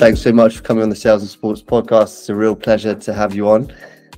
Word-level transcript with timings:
thanks 0.00 0.22
so 0.22 0.32
much 0.32 0.56
for 0.56 0.62
coming 0.62 0.82
on 0.82 0.88
the 0.88 0.96
Sales 0.96 1.20
and 1.20 1.30
Sports 1.30 1.62
podcast. 1.62 2.20
It's 2.20 2.28
a 2.30 2.34
real 2.34 2.56
pleasure 2.56 2.94
to 2.94 3.12
have 3.12 3.34
you 3.34 3.50
on. 3.50 3.70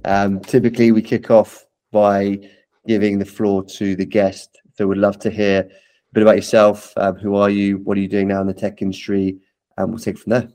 Um, 0.04 0.38
typically, 0.38 0.92
we 0.92 1.02
kick 1.02 1.28
off 1.28 1.66
by 1.90 2.38
giving 2.86 3.18
the 3.18 3.24
floor 3.24 3.64
to 3.64 3.96
the 3.96 4.06
guest. 4.06 4.60
So, 4.74 4.86
we'd 4.86 4.98
love 4.98 5.18
to 5.18 5.28
hear 5.28 5.62
a 5.62 6.12
bit 6.12 6.22
about 6.22 6.36
yourself. 6.36 6.92
Um, 6.96 7.16
who 7.16 7.34
are 7.34 7.50
you? 7.50 7.78
What 7.78 7.98
are 7.98 8.00
you 8.00 8.06
doing 8.06 8.28
now 8.28 8.40
in 8.42 8.46
the 8.46 8.54
tech 8.54 8.80
industry? 8.80 9.38
And 9.76 9.88
we'll 9.88 9.98
take 9.98 10.14
it 10.14 10.20
from 10.20 10.30
there. 10.30 10.48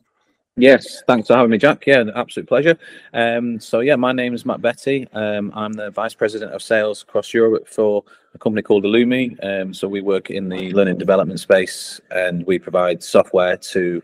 Yes, 0.56 1.04
thanks 1.08 1.28
for 1.28 1.36
having 1.36 1.52
me, 1.52 1.58
Jack. 1.58 1.86
Yeah, 1.86 2.06
absolute 2.16 2.48
pleasure. 2.48 2.78
Um, 3.14 3.60
so, 3.60 3.82
yeah, 3.82 3.98
my 3.98 4.14
name 4.14 4.34
is 4.34 4.46
Matt 4.46 4.62
Betty. 4.62 5.10
Um, 5.12 5.52
I'm 5.54 5.74
the 5.74 5.92
Vice 5.92 6.14
President 6.14 6.54
of 6.54 6.64
Sales 6.64 7.02
across 7.04 7.34
Europe 7.34 7.68
for 7.68 8.06
a 8.38 8.44
company 8.44 8.62
called 8.62 8.84
Eloomi. 8.84 9.38
Um, 9.44 9.74
so, 9.74 9.88
we 9.88 10.02
work 10.02 10.30
in 10.30 10.48
the 10.50 10.72
learning 10.72 10.98
development 10.98 11.40
space 11.40 12.00
and 12.12 12.46
we 12.46 12.60
provide 12.60 13.04
software 13.04 13.58
to 13.58 14.02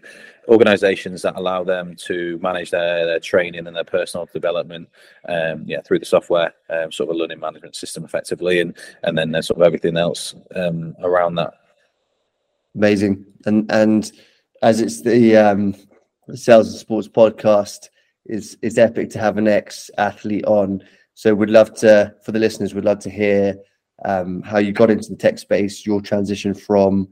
organizations 0.50 1.22
that 1.22 1.36
allow 1.38 1.64
them 1.64 1.96
to 1.96 2.38
manage 2.40 2.72
their, 2.72 3.06
their 3.06 3.20
training 3.20 3.66
and 3.66 3.76
their 3.76 3.84
personal 3.86 4.28
development 4.34 4.90
um, 5.30 5.64
yeah 5.66 5.80
through 5.82 6.00
the 6.00 6.06
software 6.06 6.54
um, 6.70 6.92
sort 6.92 7.10
of 7.10 7.16
a 7.16 7.18
learning 7.18 7.40
management 7.40 7.78
system 7.78 8.04
effectively 8.04 8.60
and 8.60 8.76
and 9.04 9.18
then 9.18 9.32
there's 9.32 9.48
sort 9.48 9.62
of 9.62 9.66
everything 9.66 9.96
else 9.96 10.36
um, 10.56 10.96
around 11.02 11.36
that. 11.36 11.54
Amazing. 12.76 13.26
And 13.46 13.72
and 13.72 14.12
as 14.62 14.82
it's 14.82 15.02
the 15.02 15.38
um, 15.38 15.76
sales 16.34 16.70
and 16.70 16.80
sports 16.80 17.08
podcast 17.08 17.90
is 18.26 18.58
is 18.62 18.78
epic 18.78 19.10
to 19.12 19.20
have 19.20 19.38
an 19.38 19.48
ex 19.48 19.92
athlete 19.98 20.46
on. 20.46 20.84
So 21.14 21.36
we'd 21.36 21.50
love 21.50 21.74
to 21.76 22.14
for 22.26 22.32
the 22.32 22.40
listeners 22.40 22.74
we'd 22.74 22.86
love 22.86 23.00
to 23.00 23.10
hear 23.10 23.56
um, 24.04 24.42
how 24.42 24.58
you 24.58 24.72
got 24.72 24.92
into 24.92 25.10
the 25.10 25.16
tech 25.16 25.38
space 25.40 25.86
your 25.86 26.02
transition 26.02 26.54
from 26.54 27.08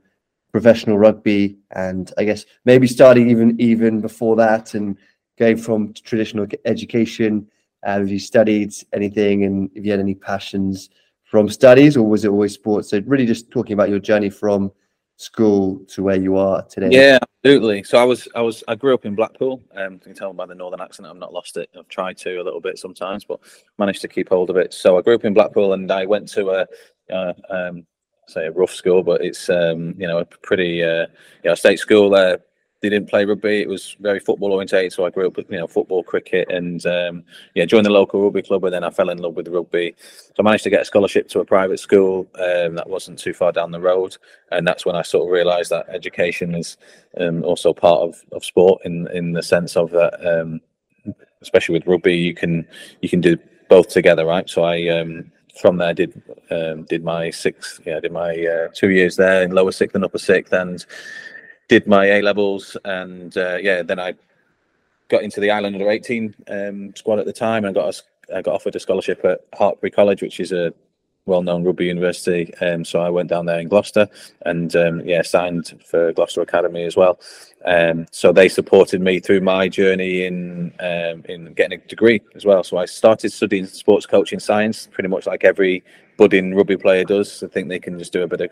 professional 0.52 0.98
rugby 0.98 1.58
and 1.72 2.11
I 2.17 2.25
guess 2.25 2.45
maybe 2.66 2.88
starting 2.88 3.30
even 3.30 3.59
even 3.59 4.02
before 4.02 4.36
that 4.38 4.73
and 4.73 4.98
going 5.38 5.58
from 5.58 5.94
traditional 5.94 6.45
education. 6.66 7.48
Uh, 7.83 8.00
have 8.00 8.09
you 8.09 8.20
studied 8.20 8.73
anything 8.94 9.45
and 9.45 9.70
if 9.73 9.86
you 9.86 9.92
had 9.92 10.00
any 10.00 10.14
passions 10.14 10.89
from 11.23 11.50
studies 11.50 11.98
or 11.98 12.08
was 12.08 12.25
it 12.25 12.30
always 12.30 12.53
sports? 12.53 12.89
So 12.89 13.02
really 13.05 13.26
just 13.26 13.50
talking 13.50 13.73
about 13.73 13.89
your 13.89 14.00
journey 14.00 14.30
from 14.30 14.72
school 15.17 15.80
to 15.88 16.03
where 16.03 16.17
you 16.17 16.38
are 16.38 16.64
today. 16.64 16.89
Yeah, 16.92 17.20
absolutely. 17.44 17.84
So 17.84 17.97
I 17.97 18.03
was 18.03 18.28
I 18.36 18.42
was 18.42 18.64
I 18.67 18.75
grew 18.75 18.94
up 18.94 19.06
in 19.06 19.16
Blackpool. 19.16 19.64
Um, 19.75 19.94
you 19.94 20.00
can 20.00 20.16
tell 20.16 20.34
by 20.34 20.45
the 20.45 20.56
northern 20.56 20.81
accent 20.81 21.08
I've 21.08 21.16
not 21.16 21.34
lost 21.34 21.58
it. 21.58 21.70
I've 21.78 21.88
tried 21.88 22.17
to 22.17 22.42
a 22.42 22.44
little 22.44 22.61
bit 22.61 22.78
sometimes, 22.78 23.25
but 23.25 23.39
managed 23.78 24.02
to 24.02 24.08
keep 24.08 24.30
hold 24.30 24.50
of 24.50 24.58
it. 24.58 24.73
So 24.73 24.98
I 24.98 25.02
grew 25.02 25.16
up 25.16 25.25
in 25.25 25.33
Blackpool 25.33 25.73
and 25.73 25.92
I 25.92 26.06
went 26.06 26.28
to 26.30 26.50
a 26.52 26.67
uh, 27.14 27.33
um, 27.50 27.86
say 28.28 28.45
a 28.45 28.52
rough 28.52 28.72
school, 28.72 29.03
but 29.03 29.23
it's 29.23 29.50
um, 29.50 29.95
you 29.98 30.08
know 30.08 30.20
a 30.20 30.25
pretty 30.25 30.83
uh, 30.83 31.08
you 31.44 31.50
know 31.50 31.56
state 31.56 31.80
school. 31.80 32.09
there. 32.09 32.39
They 32.81 32.89
didn't 32.89 33.09
play 33.09 33.25
rugby; 33.25 33.61
it 33.61 33.69
was 33.69 33.95
very 33.99 34.19
football 34.19 34.51
orientated. 34.51 34.91
So 34.91 35.05
I 35.05 35.11
grew 35.11 35.27
up 35.27 35.37
with 35.37 35.49
you 35.51 35.57
know 35.57 35.67
football, 35.67 36.03
cricket, 36.03 36.51
and 36.51 36.83
um, 36.85 37.23
yeah, 37.53 37.65
joined 37.65 37.85
the 37.85 37.91
local 37.91 38.23
rugby 38.23 38.41
club. 38.41 38.63
And 38.63 38.73
then 38.73 38.83
I 38.83 38.89
fell 38.89 39.09
in 39.09 39.19
love 39.19 39.35
with 39.35 39.47
rugby. 39.47 39.95
So 39.99 40.33
I 40.39 40.43
managed 40.43 40.63
to 40.63 40.69
get 40.69 40.81
a 40.81 40.85
scholarship 40.85 41.29
to 41.29 41.39
a 41.39 41.45
private 41.45 41.79
school 41.79 42.27
um, 42.35 42.75
that 42.75 42.89
wasn't 42.89 43.19
too 43.19 43.33
far 43.33 43.52
down 43.52 43.71
the 43.71 43.79
road, 43.79 44.17
and 44.52 44.67
that's 44.67 44.85
when 44.85 44.95
I 44.95 45.03
sort 45.03 45.27
of 45.27 45.31
realised 45.31 45.69
that 45.71 45.89
education 45.89 46.55
is 46.55 46.77
um, 47.19 47.43
also 47.43 47.73
part 47.73 48.02
of, 48.02 48.21
of 48.31 48.43
sport 48.43 48.81
in 48.83 49.07
in 49.13 49.33
the 49.33 49.43
sense 49.43 49.77
of 49.77 49.91
that, 49.91 50.13
um, 50.25 50.59
especially 51.41 51.73
with 51.73 51.87
rugby, 51.87 52.17
you 52.17 52.33
can 52.33 52.67
you 53.02 53.09
can 53.09 53.21
do 53.21 53.37
both 53.69 53.89
together, 53.89 54.25
right? 54.25 54.49
So 54.49 54.63
I 54.63 54.87
um, 54.87 55.31
from 55.59 55.77
there 55.77 55.93
did 55.93 56.21
um, 56.49 56.83
did 56.83 57.03
my 57.03 57.29
six 57.29 57.79
yeah 57.85 57.99
did 57.99 58.11
my 58.11 58.31
uh, 58.45 58.67
two 58.73 58.89
years 58.89 59.15
there 59.15 59.43
in 59.43 59.52
lower 59.52 59.71
sixth 59.71 59.95
and 59.95 60.03
upper 60.03 60.17
sixth 60.17 60.53
and 60.53 60.85
did 61.72 61.88
my 61.88 62.05
A 62.05 62.21
levels 62.21 62.76
and 62.83 63.37
uh, 63.37 63.55
yeah 63.55 63.82
then 63.82 63.98
I 63.98 64.14
got 65.08 65.23
into 65.23 65.39
the 65.39 65.49
Ireland 65.52 65.77
under 65.77 65.89
18 65.89 66.36
um, 66.49 66.93
squad 66.98 67.20
at 67.20 67.26
the 67.26 67.32
time 67.32 67.64
and 67.64 67.73
got 67.73 67.95
a, 67.95 68.36
I 68.36 68.42
got 68.42 68.55
offered 68.55 68.76
a 68.76 68.80
scholarship 68.80 69.23
at 69.23 69.49
Hartpury 69.52 69.93
College 69.93 70.21
which 70.21 70.42
is 70.42 70.52
a 70.52 70.73
well-known 71.26 71.64
rugby 71.64 71.86
university. 71.86 72.54
Um, 72.61 72.83
so 72.83 72.99
I 73.02 73.09
went 73.09 73.30
down 73.30 73.45
there 73.45 73.59
in 73.59 73.67
Gloucester 73.67 74.08
and 74.45 74.76
um, 74.76 75.02
yeah, 75.02 75.21
signed 75.21 75.80
for 75.86 76.11
Gloucester 76.14 76.42
Academy 76.42 76.83
as 76.83 76.95
well. 76.95 77.20
Um, 77.65 78.08
so 78.11 78.32
they 78.33 78.49
supported 78.49 79.02
me 79.02 79.20
through 79.20 79.42
my 79.42 79.67
journey 79.67 80.26
in 80.26 80.73
um, 80.80 81.23
in 81.30 81.54
getting 81.54 81.80
a 81.80 81.87
degree 81.87 82.21
as 82.36 82.45
well. 82.45 82.64
So 82.64 82.77
I 82.77 82.86
started 82.86 83.32
studying 83.32 83.67
sports 83.67 84.05
coaching 84.05 84.39
science, 84.39 84.87
pretty 84.92 85.09
much 85.09 85.27
like 85.27 85.43
every 85.43 85.83
budding 86.17 86.55
rugby 86.55 86.77
player 86.77 87.04
does. 87.04 87.43
I 87.43 87.48
think 87.48 87.70
they 87.70 87.80
can 87.80 87.98
just 87.99 88.14
do 88.14 88.23
a 88.23 88.27
bit 88.27 88.42
of 88.42 88.49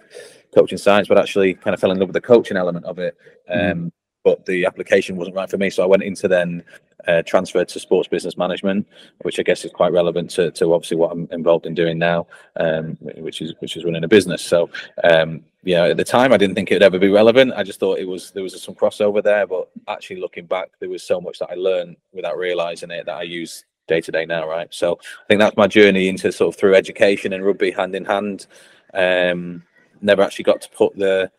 coaching 0.54 0.78
science, 0.78 1.08
but 1.08 1.18
actually 1.18 1.56
kind 1.56 1.74
of 1.74 1.80
fell 1.80 1.92
in 1.92 2.00
love 2.00 2.10
with 2.10 2.14
the 2.14 2.22
coaching 2.22 2.58
element 2.58 2.86
of 2.86 3.00
it. 3.00 3.18
Mm. 3.52 3.92
But 4.24 4.46
the 4.46 4.66
application 4.66 5.16
wasn't 5.16 5.38
right 5.38 5.50
for 5.50 5.58
me, 5.58 5.70
so 5.70 5.84
I 5.84 5.88
went 5.88 6.04
into 6.04 6.28
then 6.28 6.64
uh, 7.08 7.24
transferred 7.24 7.70
to 7.70 7.80
sports 7.80 8.08
business 8.08 8.38
management, 8.38 8.88
which 9.22 9.40
I 9.40 9.44
guess 9.44 9.64
is 9.64 9.72
quite 9.72 9.94
relevant 9.94 10.30
to, 10.32 10.52
to 10.52 10.74
obviously 10.74 10.98
what 10.98 11.12
I'm 11.12 11.28
involved 11.32 11.66
in 11.66 11.74
doing 11.74 11.98
now, 11.98 12.28
um, 12.60 12.98
which 13.02 13.42
is 13.42 13.54
which 13.60 13.78
is 13.78 13.86
running 13.86 14.04
a 14.04 14.08
business. 14.08 14.42
So 14.42 14.70
um, 15.04 15.44
yeah, 15.64 15.86
at 15.86 15.98
the 15.98 16.04
time 16.04 16.34
I 16.34 16.38
didn't 16.38 16.56
think 16.56 16.72
it 16.72 16.76
would 16.76 16.84
ever 16.84 17.00
be 17.00 17.10
relevant. 17.10 17.54
I 17.56 17.64
just 17.64 17.80
thought 17.80 18.00
it 18.00 18.08
was 18.08 18.32
there 18.32 18.44
was 18.44 18.62
some 18.62 18.76
crossover 18.76 19.24
there, 19.24 19.48
but 19.48 19.70
actually 19.88 20.20
looking 20.20 20.46
back, 20.46 20.70
there 20.80 20.90
was 20.90 21.04
so 21.04 21.22
much 21.22 21.40
that 21.40 21.52
I 21.52 21.56
learned 21.56 21.96
without 22.14 22.38
realizing 22.38 22.92
it 22.92 23.06
that 23.06 23.18
I 23.18 23.24
use 23.24 23.66
day 23.88 24.02
to 24.02 24.12
day 24.12 24.26
now, 24.26 24.48
right? 24.48 24.68
So 24.72 25.00
I 25.02 25.26
think 25.28 25.40
that's 25.40 25.58
my 25.58 25.68
journey 25.68 26.10
into 26.10 26.32
sort 26.32 26.54
of 26.54 26.60
through 26.60 26.76
education 26.76 27.34
and 27.34 27.46
rugby 27.46 27.72
hand 27.72 27.96
in 27.96 28.06
hand. 28.06 28.48
Um, 28.94 29.64
never 30.02 30.22
actually 30.22 30.44
got 30.44 30.62
to 30.62 30.70
put 30.70 30.96
the 30.98 31.32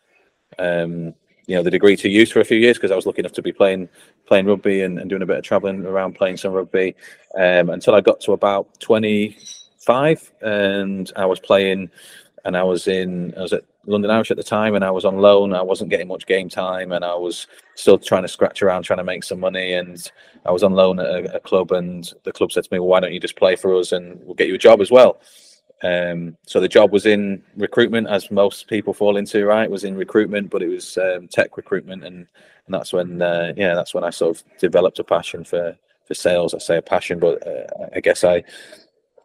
um, 0.59 1.13
you 1.47 1.55
know 1.55 1.63
the 1.63 1.71
degree 1.71 1.95
to 1.97 2.09
use 2.09 2.31
for 2.31 2.39
a 2.39 2.45
few 2.45 2.57
years 2.57 2.77
because 2.77 2.91
I 2.91 2.95
was 2.95 3.05
lucky 3.05 3.19
enough 3.19 3.33
to 3.33 3.41
be 3.41 3.51
playing 3.51 3.89
playing 4.25 4.45
rugby 4.45 4.81
and, 4.81 4.99
and 4.99 5.09
doing 5.09 5.21
a 5.21 5.25
bit 5.25 5.37
of 5.37 5.43
travelling 5.43 5.85
around 5.85 6.15
playing 6.15 6.37
some 6.37 6.53
rugby 6.53 6.95
um, 7.35 7.69
until 7.69 7.95
I 7.95 8.01
got 8.01 8.21
to 8.21 8.33
about 8.33 8.79
25 8.79 10.31
and 10.41 11.11
I 11.15 11.25
was 11.25 11.39
playing 11.39 11.89
and 12.45 12.57
I 12.57 12.63
was 12.63 12.87
in 12.87 13.33
I 13.37 13.41
was 13.41 13.53
at 13.53 13.63
London 13.85 14.11
Irish 14.11 14.31
at 14.31 14.37
the 14.37 14.43
time 14.43 14.75
and 14.75 14.85
I 14.85 14.91
was 14.91 15.05
on 15.05 15.17
loan. 15.17 15.53
I 15.53 15.61
wasn't 15.61 15.89
getting 15.89 16.07
much 16.07 16.27
game 16.27 16.49
time 16.49 16.91
and 16.91 17.03
I 17.03 17.15
was 17.15 17.47
still 17.75 17.97
trying 17.97 18.21
to 18.21 18.27
scratch 18.27 18.61
around 18.61 18.83
trying 18.83 18.97
to 18.97 19.03
make 19.03 19.23
some 19.23 19.39
money 19.39 19.73
and 19.73 20.11
I 20.45 20.51
was 20.51 20.63
on 20.63 20.73
loan 20.73 20.99
at 20.99 21.07
a, 21.07 21.37
a 21.37 21.39
club 21.39 21.71
and 21.71 22.11
the 22.23 22.31
club 22.31 22.51
said 22.51 22.63
to 22.63 22.73
me 22.73 22.79
well, 22.79 22.89
why 22.89 22.99
don't 22.99 23.13
you 23.13 23.19
just 23.19 23.37
play 23.37 23.55
for 23.55 23.75
us 23.75 23.91
and 23.91 24.19
we'll 24.23 24.35
get 24.35 24.47
you 24.47 24.55
a 24.55 24.59
job 24.59 24.81
as 24.81 24.91
well 24.91 25.19
um, 25.83 26.37
so 26.45 26.59
the 26.59 26.67
job 26.67 26.91
was 26.91 27.05
in 27.05 27.43
recruitment, 27.55 28.07
as 28.07 28.29
most 28.29 28.67
people 28.67 28.93
fall 28.93 29.17
into, 29.17 29.45
right? 29.45 29.69
Was 29.69 29.83
in 29.83 29.95
recruitment, 29.95 30.49
but 30.49 30.61
it 30.61 30.67
was 30.67 30.97
um, 30.97 31.27
tech 31.27 31.57
recruitment, 31.57 32.03
and, 32.03 32.27
and 32.65 32.73
that's 32.73 32.93
when, 32.93 33.21
uh, 33.21 33.53
yeah, 33.57 33.73
that's 33.73 33.93
when 33.93 34.03
I 34.03 34.11
sort 34.11 34.37
of 34.37 34.43
developed 34.59 34.99
a 34.99 35.03
passion 35.03 35.43
for 35.43 35.75
for 36.05 36.13
sales. 36.13 36.53
I 36.53 36.59
say 36.59 36.77
a 36.77 36.81
passion, 36.81 37.19
but 37.19 37.45
uh, 37.47 37.87
I 37.95 37.99
guess 37.99 38.23
I 38.23 38.43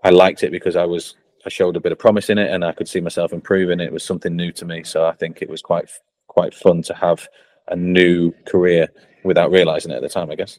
I 0.02 0.10
liked 0.10 0.42
it 0.44 0.50
because 0.50 0.76
I 0.76 0.84
was 0.84 1.16
I 1.44 1.48
showed 1.48 1.76
a 1.76 1.80
bit 1.80 1.92
of 1.92 1.98
promise 1.98 2.30
in 2.30 2.38
it, 2.38 2.50
and 2.50 2.64
I 2.64 2.72
could 2.72 2.88
see 2.88 3.00
myself 3.00 3.32
improving. 3.32 3.80
It 3.80 3.92
was 3.92 4.04
something 4.04 4.34
new 4.34 4.52
to 4.52 4.64
me, 4.64 4.82
so 4.82 5.04
I 5.06 5.12
think 5.12 5.42
it 5.42 5.50
was 5.50 5.62
quite 5.62 5.90
quite 6.26 6.54
fun 6.54 6.82
to 6.82 6.94
have 6.94 7.28
a 7.68 7.76
new 7.76 8.32
career 8.46 8.88
without 9.24 9.50
realizing 9.50 9.90
it 9.90 9.96
at 9.96 10.02
the 10.02 10.08
time. 10.08 10.30
I 10.30 10.36
guess. 10.36 10.58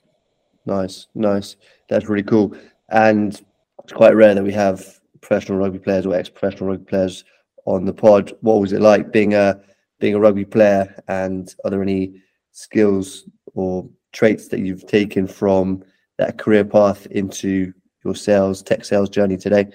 Nice, 0.66 1.08
nice. 1.16 1.56
That's 1.90 2.10
really 2.10 2.24
cool, 2.24 2.56
and 2.90 3.42
it's 3.84 3.94
quite 3.94 4.16
rare 4.16 4.36
that 4.36 4.44
we 4.44 4.54
have 4.54 5.00
professional 5.22 5.58
rugby 5.58 5.80
players 5.80 6.06
or 6.06 6.16
ex-professional 6.16 6.70
rugby 6.70 6.86
players 6.86 7.24
on 7.66 7.86
the 7.86 7.94
pod. 7.94 8.34
What 8.42 8.62
was 8.62 8.74
it 8.74 8.82
like 8.82 9.12
being 9.12 9.34
a 9.34 9.60
being 10.00 10.16
a 10.16 10.20
rugby 10.20 10.46
player, 10.46 11.02
and 11.08 11.54
are 11.64 11.72
there 11.72 11.82
any 11.82 12.22
skills 12.52 13.26
or 13.54 13.88
traits 14.12 14.48
that 14.50 14.60
you've 14.60 14.88
taken 14.88 15.28
from 15.28 15.84
that 16.18 16.38
career 16.38 16.64
path 16.64 17.06
into 17.08 17.74
your 18.04 18.16
sales 18.16 18.62
tech 18.64 18.86
sales 18.86 19.10
journey 19.10 19.38
today? 19.38 19.68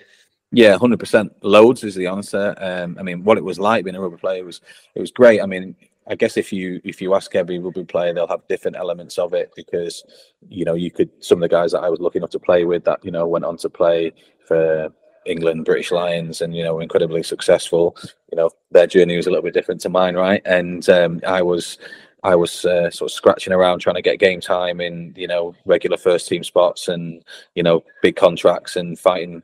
Yeah, 0.52 0.76
hundred 0.76 1.00
percent. 1.00 1.32
Loads 1.42 1.82
is 1.82 1.94
the 1.94 2.06
answer. 2.06 2.54
Um, 2.58 2.96
I 2.98 3.02
mean, 3.02 3.24
what 3.24 3.38
it 3.38 3.44
was 3.44 3.58
like 3.58 3.84
being 3.84 3.96
a 3.96 4.00
rugby 4.00 4.18
player 4.18 4.44
was 4.44 4.60
it 4.94 5.00
was 5.00 5.10
great. 5.10 5.40
I 5.40 5.46
mean, 5.46 5.74
I 6.08 6.14
guess 6.14 6.36
if 6.36 6.52
you 6.52 6.80
if 6.84 7.00
you 7.00 7.14
ask 7.14 7.34
every 7.34 7.58
rugby 7.58 7.84
player, 7.84 8.12
they'll 8.12 8.26
have 8.26 8.46
different 8.48 8.76
elements 8.76 9.18
of 9.18 9.34
it 9.34 9.50
because 9.56 10.04
you 10.48 10.64
know 10.64 10.74
you 10.74 10.90
could 10.90 11.10
some 11.20 11.38
of 11.38 11.42
the 11.42 11.54
guys 11.54 11.72
that 11.72 11.82
I 11.82 11.88
was 11.88 12.00
lucky 12.00 12.18
enough 12.18 12.30
to 12.30 12.38
play 12.38 12.64
with 12.64 12.84
that 12.84 13.04
you 13.04 13.10
know 13.10 13.26
went 13.26 13.44
on 13.44 13.56
to 13.58 13.70
play 13.70 14.12
for 14.46 14.92
England, 15.26 15.64
British 15.64 15.90
Lions, 15.90 16.40
and 16.40 16.56
you 16.56 16.62
know, 16.62 16.80
incredibly 16.80 17.22
successful. 17.22 17.96
You 18.30 18.36
know, 18.36 18.50
their 18.70 18.86
journey 18.86 19.16
was 19.16 19.26
a 19.26 19.30
little 19.30 19.44
bit 19.44 19.54
different 19.54 19.80
to 19.82 19.88
mine, 19.88 20.14
right? 20.14 20.42
And 20.44 20.88
um, 20.88 21.20
I 21.26 21.42
was, 21.42 21.78
I 22.22 22.34
was 22.34 22.64
uh, 22.64 22.90
sort 22.90 23.10
of 23.10 23.14
scratching 23.14 23.52
around 23.52 23.80
trying 23.80 23.96
to 23.96 24.02
get 24.02 24.18
game 24.18 24.40
time 24.40 24.80
in 24.80 25.14
you 25.16 25.26
know 25.26 25.54
regular 25.64 25.96
first 25.96 26.28
team 26.28 26.44
spots 26.44 26.88
and 26.88 27.24
you 27.54 27.62
know 27.62 27.84
big 28.02 28.16
contracts 28.16 28.76
and 28.76 28.98
fighting 28.98 29.42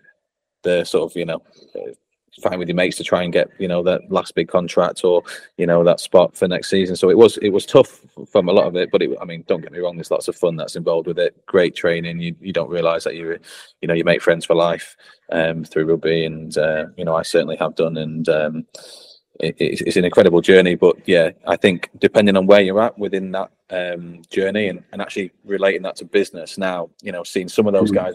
the 0.63 0.85
sort 0.85 1.11
of 1.11 1.17
you 1.17 1.25
know 1.25 1.43
fighting 2.39 2.59
with 2.59 2.69
your 2.69 2.77
mates 2.77 2.97
to 2.97 3.05
try 3.05 3.23
and 3.23 3.33
get 3.33 3.49
you 3.59 3.69
know 3.69 3.83
that 3.83 4.11
last 4.11 4.35
big 4.35 4.49
contract 4.49 5.05
or 5.05 5.23
you 5.57 5.67
know 5.67 5.85
that 5.85 6.01
spot 6.01 6.37
for 6.37 6.49
next 6.49 6.71
season. 6.71 6.97
So 6.97 7.11
it 7.11 7.19
was 7.19 7.37
it 7.39 7.51
was 7.51 7.67
tough 7.67 8.01
from 8.31 8.49
a 8.49 8.53
lot 8.53 8.67
of 8.67 8.77
it, 8.77 8.91
but 8.91 9.03
it, 9.03 9.11
I 9.21 9.25
mean, 9.25 9.45
don't 9.47 9.61
get 9.61 9.73
me 9.73 9.79
wrong. 9.79 9.97
There's 9.97 10.11
lots 10.11 10.29
of 10.29 10.37
fun 10.37 10.57
that's 10.57 10.77
involved 10.77 11.07
with 11.07 11.19
it. 11.19 11.35
Great 11.47 11.75
training. 11.75 12.21
You 12.21 12.35
you 12.41 12.53
don't 12.53 12.71
realise 12.71 13.05
that 13.05 13.15
you 13.15 13.39
you 13.81 13.89
know 13.89 13.95
you 13.95 14.05
make 14.05 14.23
friends 14.23 14.45
for 14.45 14.55
life 14.55 14.97
um, 15.31 15.65
through 15.65 15.87
rugby, 15.87 16.25
and 16.25 16.57
uh, 16.57 16.87
you 16.97 17.05
know 17.05 17.15
I 17.15 17.23
certainly 17.23 17.57
have 17.57 17.75
done. 17.75 17.97
And 17.97 18.29
um, 18.29 18.67
it, 19.41 19.57
it's, 19.59 19.81
it's, 19.83 19.97
an 19.97 20.05
incredible 20.05 20.41
journey. 20.41 20.75
But 20.75 20.97
yeah, 21.07 21.31
I 21.47 21.57
think 21.57 21.91
depending 21.99 22.37
on 22.37 22.47
where 22.47 22.61
you're 22.61 22.81
at 22.81 22.99
within 22.99 23.31
that 23.33 23.51
um, 23.71 24.23
journey 24.31 24.69
and, 24.69 24.83
and 24.93 25.01
actually 25.01 25.33
relating 25.45 25.83
that 25.83 25.97
to 25.97 26.05
business 26.05 26.59
now, 26.59 26.91
you 27.03 27.13
know, 27.13 27.23
seeing 27.23 27.49
some 27.49 27.67
of 27.67 27.73
those 27.73 27.91
mm-hmm. 27.91 28.07
guys 28.07 28.15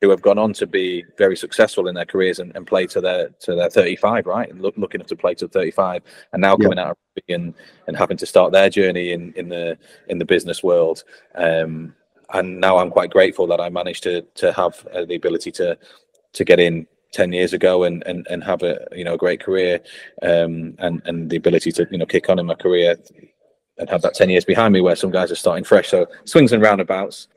who 0.00 0.10
have 0.10 0.22
gone 0.22 0.38
on 0.38 0.52
to 0.52 0.66
be 0.66 1.04
very 1.16 1.36
successful 1.36 1.88
in 1.88 1.94
their 1.94 2.04
careers 2.04 2.38
and, 2.38 2.54
and 2.54 2.66
play 2.66 2.86
to 2.86 3.00
their 3.00 3.30
to 3.40 3.54
their 3.54 3.70
35 3.70 4.26
right? 4.26 4.50
And 4.50 4.60
look, 4.62 4.76
looking 4.76 5.00
to 5.00 5.16
play 5.16 5.34
to 5.34 5.48
35 5.48 6.02
and 6.32 6.40
now 6.40 6.56
coming 6.56 6.78
yeah. 6.78 6.90
out 6.90 6.98
and 7.28 7.54
and 7.86 7.96
having 7.96 8.16
to 8.16 8.26
start 8.26 8.52
their 8.52 8.70
journey 8.70 9.12
in 9.12 9.32
in 9.34 9.48
the 9.48 9.76
in 10.08 10.18
the 10.18 10.24
business 10.24 10.62
world. 10.62 11.04
Um, 11.34 11.94
and 12.34 12.60
now 12.60 12.78
I'm 12.78 12.90
quite 12.90 13.10
grateful 13.10 13.46
that 13.48 13.60
I 13.60 13.68
managed 13.68 14.02
to 14.04 14.22
to 14.22 14.52
have 14.52 14.86
uh, 14.94 15.04
the 15.04 15.16
ability 15.16 15.50
to 15.52 15.76
to 16.34 16.44
get 16.44 16.60
in 16.60 16.86
10 17.12 17.32
years 17.32 17.52
ago 17.52 17.84
and 17.84 18.06
and, 18.06 18.26
and 18.30 18.44
have 18.44 18.62
a 18.62 18.86
you 18.92 19.04
know 19.04 19.14
a 19.14 19.18
great 19.18 19.40
career 19.40 19.80
um, 20.22 20.74
and 20.78 21.02
and 21.06 21.30
the 21.30 21.36
ability 21.36 21.72
to 21.72 21.88
you 21.90 21.98
know 21.98 22.06
kick 22.06 22.28
on 22.28 22.38
in 22.38 22.46
my 22.46 22.54
career 22.54 22.96
and 23.78 23.88
have 23.88 24.02
that 24.02 24.14
10 24.14 24.28
years 24.28 24.44
behind 24.44 24.74
me 24.74 24.80
where 24.80 24.96
some 24.96 25.10
guys 25.10 25.30
are 25.30 25.36
starting 25.36 25.64
fresh. 25.64 25.88
So 25.88 26.06
swings 26.24 26.52
and 26.52 26.62
roundabouts 26.62 27.28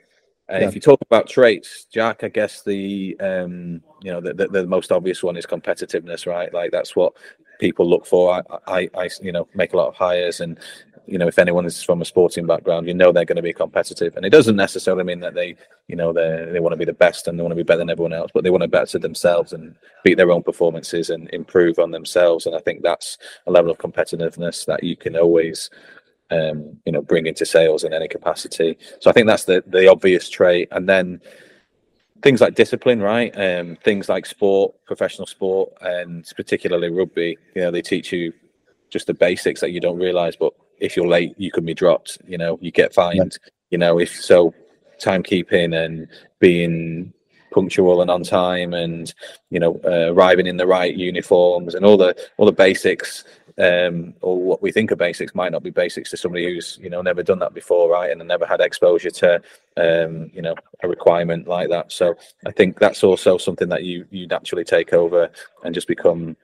uh, 0.50 0.58
yeah. 0.58 0.68
If 0.68 0.76
you 0.76 0.82
talk 0.82 1.00
about 1.02 1.30
traits, 1.30 1.86
Jack, 1.86 2.24
I 2.24 2.28
guess 2.28 2.64
the 2.64 3.18
um, 3.20 3.82
you 4.02 4.12
know 4.12 4.20
the, 4.20 4.34
the, 4.34 4.48
the, 4.48 4.68
most 4.68 4.92
obvious 4.92 5.24
one 5.24 5.38
is 5.38 5.46
competitiveness, 5.46 6.26
right? 6.26 6.54
Like 6.54 6.72
that's 6.72 6.96
what 6.96 7.14
people 7.60 7.90
look 7.90 8.06
for. 8.06 8.34
I, 8.34 8.42
I, 8.68 8.90
I, 8.98 9.10
you 9.22 9.32
know 9.32 9.48
make 9.54 9.74
a 9.74 9.78
lot 9.78 9.88
of 9.88 9.96
hires, 9.96 10.42
and 10.42 10.60
you 11.06 11.18
know 11.18 11.28
if 11.28 11.40
anyone 11.40 11.66
is 11.66 11.82
from 11.82 12.02
a 12.02 12.06
sporting 12.06 12.48
background, 12.48 12.88
you 12.88 12.94
know 12.94 13.14
they're 13.14 13.24
going 13.24 13.38
to 13.38 13.42
be 13.42 13.54
competitive, 13.54 14.18
and 14.18 14.26
it 14.26 14.32
doesn't 14.32 14.58
necessarily 14.58 15.06
mean 15.06 15.22
that 15.22 15.36
they 15.36 15.56
you 15.88 15.96
know 15.96 16.12
they 16.12 16.50
they 16.52 16.60
want 16.60 16.74
to 16.74 16.78
be 16.78 16.86
the 16.86 16.92
best 16.92 17.28
and 17.28 17.40
they 17.40 17.44
want 17.44 17.52
to 17.52 17.56
be 17.56 17.64
better 17.64 17.78
than 17.78 17.90
everyone 17.90 18.14
else, 18.14 18.32
but 18.34 18.44
they 18.44 18.50
want 18.50 18.64
to 18.64 18.68
better 18.68 19.00
themselves 19.00 19.54
and 19.54 19.76
beat 20.04 20.18
their 20.18 20.32
own 20.32 20.44
performances 20.44 21.10
and 21.10 21.30
improve 21.32 21.80
on 21.80 21.92
themselves. 21.92 22.46
And 22.46 22.56
I 22.56 22.60
think 22.60 22.82
that's 22.82 23.18
a 23.48 23.52
level 23.52 23.72
of 23.72 23.78
competitiveness 23.78 24.66
that 24.66 24.84
you 24.84 24.98
can 24.98 25.16
always 25.16 25.70
um, 26.32 26.78
you 26.86 26.92
know, 26.92 27.02
bring 27.02 27.28
into 27.28 27.46
sales 27.46 27.84
in 27.84 27.94
any 27.94 28.08
capacity. 28.08 28.78
So 29.00 29.10
I 29.10 29.14
think 29.14 29.28
that's 29.28 29.46
the 29.46 29.64
the 29.68 29.90
obvious 29.90 30.30
trait, 30.30 30.70
and 30.72 30.88
then 30.88 31.22
things 32.22 32.42
like 32.42 32.56
discipline, 32.56 33.02
right? 33.02 33.32
Um, 33.36 33.78
things 33.84 34.10
like 34.10 34.26
sport, 34.26 34.74
professional 34.86 35.28
sport, 35.28 35.74
and 35.82 36.26
particularly 36.36 36.90
rugby. 36.90 37.38
You 37.56 37.64
know, 37.64 37.72
they 37.72 37.82
teach 37.82 38.12
you 38.12 38.34
just 38.90 39.08
the 39.08 39.14
basics 39.14 39.62
that 39.62 39.72
you 39.72 39.80
don't 39.80 39.98
realize. 39.98 40.36
But 40.36 40.54
if 40.80 40.96
you're 40.96 41.08
late, 41.08 41.34
you 41.38 41.52
can 41.52 41.66
be 41.66 41.74
dropped. 41.74 42.20
You 42.26 42.38
know, 42.38 42.58
you 42.62 42.72
get 42.72 42.94
fined. 42.94 43.18
Yeah. 43.18 43.50
You 43.72 43.78
know, 43.78 44.00
if 44.00 44.22
so, 44.22 44.54
timekeeping 45.00 45.76
and 45.76 46.08
being 46.40 47.14
punctual 47.52 48.02
and 48.02 48.10
on 48.10 48.24
time 48.24 48.74
and 48.74 49.14
you 49.50 49.60
know 49.60 49.80
uh, 49.86 50.14
arriving 50.14 50.48
in 50.48 50.58
the 50.58 50.66
right 50.66 50.96
uniforms 50.96 51.76
and 51.76 51.86
all 51.86 51.98
the 51.98 52.16
all 52.38 52.46
the 52.46 52.52
basics 52.52 53.26
um, 53.58 54.14
or 54.22 54.42
what 54.42 54.62
we 54.62 54.72
think 54.72 54.92
are 54.92 54.96
basics 54.96 55.36
might 55.36 55.52
not 55.52 55.64
be 55.64 55.70
basics 55.70 56.10
to 56.10 56.18
somebody 56.18 56.46
who's 56.46 56.80
you 56.82 56.90
know 56.90 57.02
never 57.02 57.24
done 57.24 57.40
that 57.40 57.54
before 57.54 57.90
right 57.90 58.12
and 58.12 58.28
never 58.28 58.46
had 58.46 58.62
exposure 58.62 59.12
to 59.12 59.36
um, 59.78 60.30
you 60.34 60.42
know 60.42 60.56
a 60.84 60.88
requirement 60.88 61.48
like 61.48 61.70
that 61.70 61.92
so 61.92 62.16
i 62.46 62.52
think 62.52 62.80
that's 62.80 63.04
also 63.04 63.38
something 63.38 63.70
that 63.70 63.84
you 63.84 64.06
you 64.10 64.28
naturally 64.28 64.64
take 64.64 64.94
over 64.94 65.30
and 65.64 65.76
just 65.76 65.88
become 65.88 66.36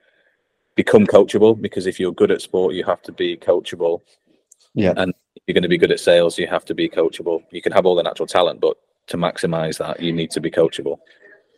become 0.74 1.06
coachable 1.06 1.60
because 1.60 1.86
if 1.86 1.98
you're 1.98 2.12
good 2.12 2.30
at 2.30 2.42
sport 2.42 2.74
you 2.74 2.84
have 2.84 3.02
to 3.02 3.12
be 3.12 3.36
coachable 3.36 4.00
yeah 4.74 4.92
and 4.96 5.14
you're 5.46 5.54
going 5.54 5.62
to 5.62 5.68
be 5.68 5.78
good 5.78 5.92
at 5.92 6.00
sales 6.00 6.38
you 6.38 6.46
have 6.46 6.64
to 6.64 6.74
be 6.74 6.88
coachable 6.88 7.42
you 7.50 7.62
can 7.62 7.72
have 7.72 7.86
all 7.86 7.94
the 7.94 8.02
natural 8.02 8.26
talent 8.26 8.60
but 8.60 8.76
to 9.08 9.16
maximize 9.16 9.78
that, 9.78 10.00
you 10.00 10.12
need 10.12 10.30
to 10.30 10.40
be 10.40 10.50
coachable. 10.50 10.98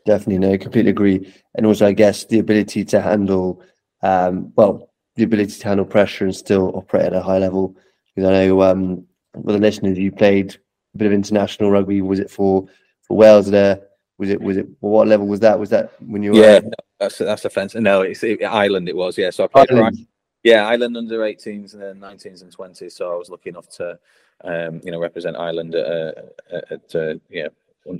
Definitely, 0.07 0.39
no, 0.39 0.53
I 0.53 0.57
completely 0.57 0.91
agree. 0.91 1.33
And 1.55 1.67
also, 1.67 1.87
I 1.87 1.93
guess 1.93 2.25
the 2.25 2.39
ability 2.39 2.85
to 2.87 3.01
handle, 3.01 3.63
um, 4.03 4.53
well, 4.57 4.90
the 5.21 5.25
ability 5.27 5.53
to 5.53 5.69
handle 5.69 5.87
pressure 5.87 6.25
and 6.25 6.35
still 6.35 6.73
operate 6.75 7.07
at 7.07 7.13
a 7.13 7.23
high 7.23 7.39
level. 7.39 7.77
Because 8.15 8.29
I 8.29 8.47
know, 8.47 8.63
um, 8.63 9.07
for 9.35 9.53
the 9.53 9.59
listeners, 9.59 9.99
you 9.99 10.11
played 10.11 10.57
a 10.95 10.99
bit 10.99 11.07
of 11.07 11.13
international 11.13 11.71
rugby. 11.71 12.03
Was 12.03 12.19
it 12.19 12.31
for 12.31 12.67
for 13.03 13.17
Wales 13.17 13.51
there? 13.51 13.81
Was 14.19 14.31
it 14.31 14.41
was 14.41 14.57
it 14.57 14.67
what 14.81 15.09
level 15.09 15.27
was 15.27 15.41
that? 15.41 15.59
Was 15.59 15.71
that 15.71 15.93
when 16.03 16.23
you 16.23 16.33
were? 16.33 16.41
Yeah, 16.41 16.59
no, 16.61 16.71
that's 16.99 17.19
that's 17.19 17.45
offensive. 17.45 17.83
No, 17.83 18.03
it's 18.03 18.23
it, 18.23 18.43
Ireland. 18.43 18.89
It 18.89 18.97
was 18.97 19.17
yeah. 19.17 19.31
So 19.31 19.45
I 19.45 19.47
played 19.47 19.71
Ireland. 19.71 20.07
Yeah, 20.43 20.67
Ireland 20.67 20.97
under 20.97 21.19
18s 21.19 21.75
and 21.75 21.83
then 21.83 22.01
19s 22.01 22.41
and 22.41 22.57
20s. 22.57 22.93
So 22.93 23.13
I 23.13 23.17
was 23.17 23.29
lucky 23.29 23.51
enough 23.51 23.69
to 23.77 23.99
um, 24.45 24.81
you 24.83 24.91
know, 24.91 24.99
represent 24.99 25.37
Ireland 25.37 25.75
at, 25.75 25.87
uh, 25.87 26.61
at 26.71 26.95
uh, 26.95 27.15
yeah, 27.29 27.49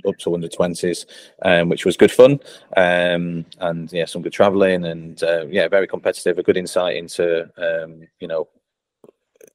up 0.07 0.17
to 0.17 0.33
under 0.33 0.47
20s, 0.47 1.05
um, 1.41 1.69
which 1.69 1.85
was 1.85 1.97
good 1.97 2.11
fun. 2.11 2.39
Um, 2.77 3.45
and 3.59 3.91
yeah, 3.91 4.05
some 4.05 4.21
good 4.21 4.33
traveling 4.33 4.85
and 4.85 5.21
uh, 5.23 5.45
yeah, 5.47 5.67
very 5.67 5.87
competitive, 5.87 6.37
a 6.37 6.43
good 6.43 6.57
insight 6.57 6.97
into, 6.97 7.49
um, 7.57 8.07
you 8.19 8.27
know, 8.27 8.47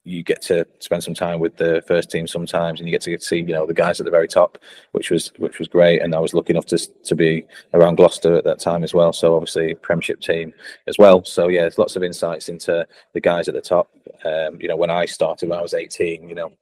you 0.06 0.22
get 0.22 0.40
to 0.40 0.64
spend 0.78 1.02
some 1.02 1.14
time 1.14 1.40
with 1.40 1.56
the 1.56 1.82
first 1.86 2.10
team 2.10 2.26
sometimes, 2.26 2.78
and 2.78 2.88
you 2.88 2.92
get 2.92 3.02
to 3.02 3.18
see 3.18 3.38
you 3.38 3.46
know 3.46 3.66
the 3.66 3.74
guys 3.74 4.00
at 4.00 4.04
the 4.04 4.10
very 4.10 4.28
top, 4.28 4.56
which 4.92 5.10
was 5.10 5.32
which 5.38 5.58
was 5.58 5.66
great. 5.66 6.00
And 6.00 6.14
I 6.14 6.20
was 6.20 6.32
lucky 6.32 6.52
enough 6.52 6.66
to 6.66 6.78
to 6.78 7.14
be 7.14 7.44
around 7.74 7.96
Gloucester 7.96 8.36
at 8.36 8.44
that 8.44 8.60
time 8.60 8.84
as 8.84 8.94
well. 8.94 9.12
So 9.12 9.34
obviously 9.34 9.74
Premiership 9.74 10.20
team 10.20 10.54
as 10.86 10.96
well. 10.96 11.24
So 11.24 11.48
yeah, 11.48 11.62
there's 11.62 11.78
lots 11.78 11.96
of 11.96 12.04
insights 12.04 12.48
into 12.48 12.86
the 13.14 13.20
guys 13.20 13.48
at 13.48 13.54
the 13.54 13.60
top. 13.60 13.90
Um, 14.24 14.60
you 14.60 14.68
know, 14.68 14.76
when 14.76 14.90
I 14.90 15.06
started 15.06 15.48
when 15.48 15.58
I 15.58 15.62
was 15.62 15.74
18, 15.74 16.28
you 16.28 16.34
know, 16.36 16.52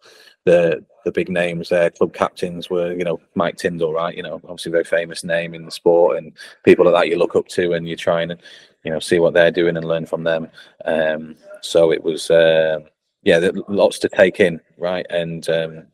the 0.44 0.82
the 1.04 1.12
big 1.12 1.28
names 1.28 1.68
there, 1.68 1.90
club 1.90 2.14
captains 2.14 2.70
were 2.70 2.92
you 2.92 3.04
know 3.04 3.20
Mike 3.34 3.56
Tindall, 3.56 3.92
right? 3.92 4.16
You 4.16 4.22
know, 4.22 4.40
obviously 4.44 4.72
very 4.72 4.84
famous 4.84 5.22
name 5.22 5.54
in 5.54 5.66
the 5.66 5.70
sport, 5.70 6.16
and 6.16 6.32
people 6.64 6.86
like 6.86 6.94
that 6.94 7.08
you 7.10 7.18
look 7.18 7.36
up 7.36 7.48
to, 7.48 7.74
and 7.74 7.86
you 7.86 7.94
try 7.94 8.22
and 8.22 8.36
you 8.84 8.90
know 8.90 9.00
see 9.00 9.18
what 9.18 9.34
they're 9.34 9.50
doing 9.50 9.76
and 9.76 9.86
learn 9.86 10.06
from 10.06 10.24
them. 10.24 10.48
Um, 10.86 11.36
so 11.60 11.92
it 11.92 12.02
was. 12.02 12.30
Uh, 12.30 12.80
yeah, 13.24 13.50
lots 13.68 13.98
to 14.00 14.08
take 14.08 14.40
in, 14.40 14.60
right? 14.78 15.06
And 15.10 15.48
um, 15.48 15.84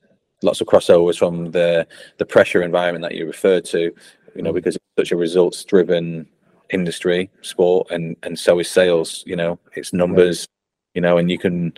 lots 0.42 0.60
of 0.60 0.66
crossovers 0.66 1.18
from 1.18 1.50
the 1.52 1.86
the 2.18 2.26
pressure 2.26 2.62
environment 2.62 3.02
that 3.02 3.14
you 3.14 3.26
referred 3.26 3.64
to, 3.66 3.92
you 4.34 4.42
know, 4.42 4.52
mm. 4.52 4.54
because 4.54 4.76
it's 4.76 4.84
such 4.98 5.12
a 5.12 5.16
results 5.16 5.64
driven 5.64 6.26
industry, 6.70 7.30
sport, 7.42 7.90
and 7.90 8.16
and 8.22 8.38
so 8.38 8.58
is 8.58 8.70
sales. 8.70 9.22
You 9.26 9.36
know, 9.36 9.58
it's 9.74 9.92
numbers, 9.92 10.46
you 10.94 11.00
know, 11.00 11.18
and 11.18 11.30
you 11.30 11.38
can. 11.38 11.72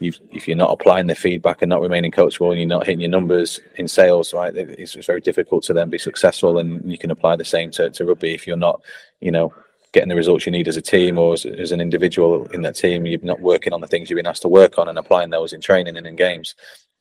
you 0.00 0.12
if 0.32 0.48
you're 0.48 0.56
not 0.56 0.72
applying 0.72 1.06
the 1.06 1.14
feedback 1.14 1.62
and 1.62 1.68
not 1.68 1.82
remaining 1.82 2.10
coachable 2.10 2.50
and 2.50 2.58
you're 2.58 2.66
not 2.66 2.86
hitting 2.86 3.02
your 3.02 3.10
numbers 3.10 3.60
in 3.76 3.86
sales, 3.86 4.32
right, 4.32 4.56
it's, 4.56 4.96
it's 4.96 5.06
very 5.06 5.20
difficult 5.20 5.62
to 5.64 5.74
then 5.74 5.90
be 5.90 5.98
successful. 5.98 6.58
And 6.58 6.90
you 6.90 6.96
can 6.96 7.10
apply 7.10 7.36
the 7.36 7.44
same 7.44 7.70
to, 7.72 7.90
to 7.90 8.04
rugby 8.06 8.32
if 8.34 8.46
you're 8.46 8.56
not, 8.56 8.80
you 9.20 9.30
know, 9.30 9.52
getting 9.92 10.08
the 10.08 10.14
results 10.14 10.46
you 10.46 10.52
need 10.52 10.68
as 10.68 10.76
a 10.76 10.82
team 10.82 11.18
or 11.18 11.32
as, 11.32 11.44
as, 11.44 11.72
an 11.72 11.80
individual 11.80 12.46
in 12.52 12.62
that 12.62 12.76
team, 12.76 13.06
you're 13.06 13.18
not 13.22 13.40
working 13.40 13.72
on 13.72 13.80
the 13.80 13.86
things 13.86 14.08
you've 14.08 14.16
been 14.16 14.26
asked 14.26 14.42
to 14.42 14.48
work 14.48 14.78
on 14.78 14.88
and 14.88 14.98
applying 14.98 15.30
those 15.30 15.52
in 15.52 15.60
training 15.60 15.96
and 15.96 16.06
in 16.06 16.14
games, 16.14 16.54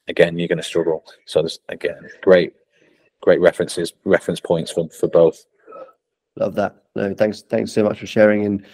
again, 0.08 0.38
you're 0.38 0.48
going 0.48 0.58
to 0.58 0.64
struggle. 0.64 1.06
So 1.26 1.42
there's 1.42 1.60
again 1.70 2.10
great, 2.22 2.54
great 3.22 3.40
references, 3.40 3.94
reference 4.06 4.40
points 4.40 4.72
for 4.72 4.90
for 4.90 5.08
both. 5.08 5.46
Love 6.36 6.56
that. 6.56 6.84
No, 6.96 7.14
thanks, 7.14 7.42
thanks 7.42 7.72
so 7.72 7.84
much 7.84 8.00
for 8.00 8.08
sharing. 8.08 8.46
And 8.46 8.66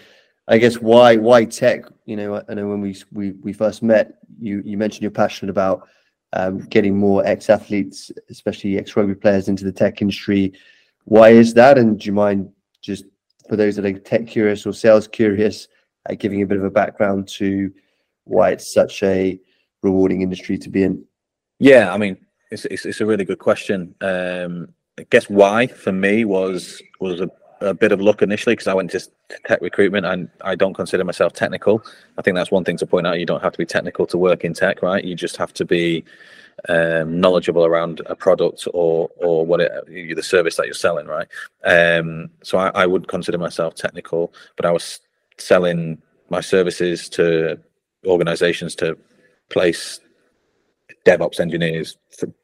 I 0.48 0.58
guess 0.58 0.76
why 0.76 1.16
why 1.16 1.44
tech? 1.44 1.84
You 2.04 2.16
know, 2.16 2.42
I 2.48 2.54
know 2.54 2.68
when 2.68 2.80
we 2.80 2.96
we 3.12 3.32
we 3.32 3.52
first 3.52 3.82
met, 3.82 4.18
you 4.38 4.62
you 4.64 4.76
mentioned 4.76 5.02
you're 5.02 5.10
passionate 5.10 5.50
about 5.50 5.88
um, 6.32 6.60
getting 6.60 6.96
more 6.96 7.26
ex 7.26 7.50
athletes, 7.50 8.10
especially 8.30 8.78
ex 8.78 8.96
rugby 8.96 9.14
players, 9.14 9.48
into 9.48 9.64
the 9.64 9.72
tech 9.72 10.00
industry. 10.00 10.52
Why 11.04 11.30
is 11.30 11.54
that? 11.54 11.78
And 11.78 11.98
do 11.98 12.06
you 12.06 12.12
mind 12.12 12.50
just 12.82 13.04
for 13.48 13.56
those 13.56 13.76
that 13.76 13.84
are 13.84 13.98
tech 13.98 14.26
curious 14.26 14.66
or 14.66 14.72
sales 14.72 15.08
curious, 15.08 15.68
uh, 16.08 16.14
giving 16.14 16.42
a 16.42 16.46
bit 16.46 16.58
of 16.58 16.64
a 16.64 16.70
background 16.70 17.28
to 17.28 17.72
why 18.24 18.50
it's 18.50 18.72
such 18.72 19.02
a 19.02 19.40
rewarding 19.82 20.22
industry 20.22 20.58
to 20.58 20.68
be 20.68 20.82
in? 20.82 21.04
Yeah, 21.58 21.92
I 21.92 21.96
mean, 21.96 22.16
it's 22.50 22.64
it's, 22.66 22.84
it's 22.84 23.00
a 23.00 23.06
really 23.06 23.24
good 23.24 23.38
question. 23.38 23.94
Um, 24.00 24.68
I 24.98 25.06
guess 25.10 25.28
why 25.28 25.66
for 25.66 25.92
me 25.92 26.24
was 26.24 26.82
was 27.00 27.20
a, 27.20 27.30
a 27.60 27.74
bit 27.74 27.92
of 27.92 28.00
luck 28.00 28.22
initially 28.22 28.54
because 28.54 28.66
I 28.66 28.74
went 28.74 28.90
to 28.92 29.00
tech 29.46 29.60
recruitment 29.60 30.06
and 30.06 30.28
I 30.42 30.54
don't 30.54 30.74
consider 30.74 31.04
myself 31.04 31.32
technical. 31.32 31.82
I 32.18 32.22
think 32.22 32.34
that's 32.34 32.50
one 32.50 32.64
thing 32.64 32.76
to 32.78 32.86
point 32.86 33.06
out. 33.06 33.18
You 33.18 33.26
don't 33.26 33.42
have 33.42 33.52
to 33.52 33.58
be 33.58 33.66
technical 33.66 34.06
to 34.08 34.18
work 34.18 34.44
in 34.44 34.54
tech, 34.54 34.82
right? 34.82 35.04
You 35.04 35.14
just 35.14 35.36
have 35.36 35.52
to 35.54 35.64
be 35.64 36.04
um, 36.68 37.20
knowledgeable 37.20 37.64
around 37.64 38.00
a 38.06 38.16
product 38.16 38.66
or 38.72 39.10
or 39.16 39.46
what 39.46 39.60
it, 39.60 40.16
the 40.16 40.22
service 40.22 40.56
that 40.56 40.66
you're 40.66 40.74
selling, 40.74 41.06
right? 41.06 41.28
Um, 41.64 42.30
so 42.42 42.58
I, 42.58 42.68
I 42.70 42.86
would 42.86 43.08
consider 43.08 43.38
myself 43.38 43.74
technical, 43.74 44.32
but 44.56 44.66
I 44.66 44.72
was 44.72 45.00
selling 45.38 45.98
my 46.30 46.40
services 46.40 47.08
to 47.10 47.58
organizations 48.06 48.74
to 48.76 48.96
place 49.50 50.00
DevOps 51.04 51.40
engineers, 51.40 51.96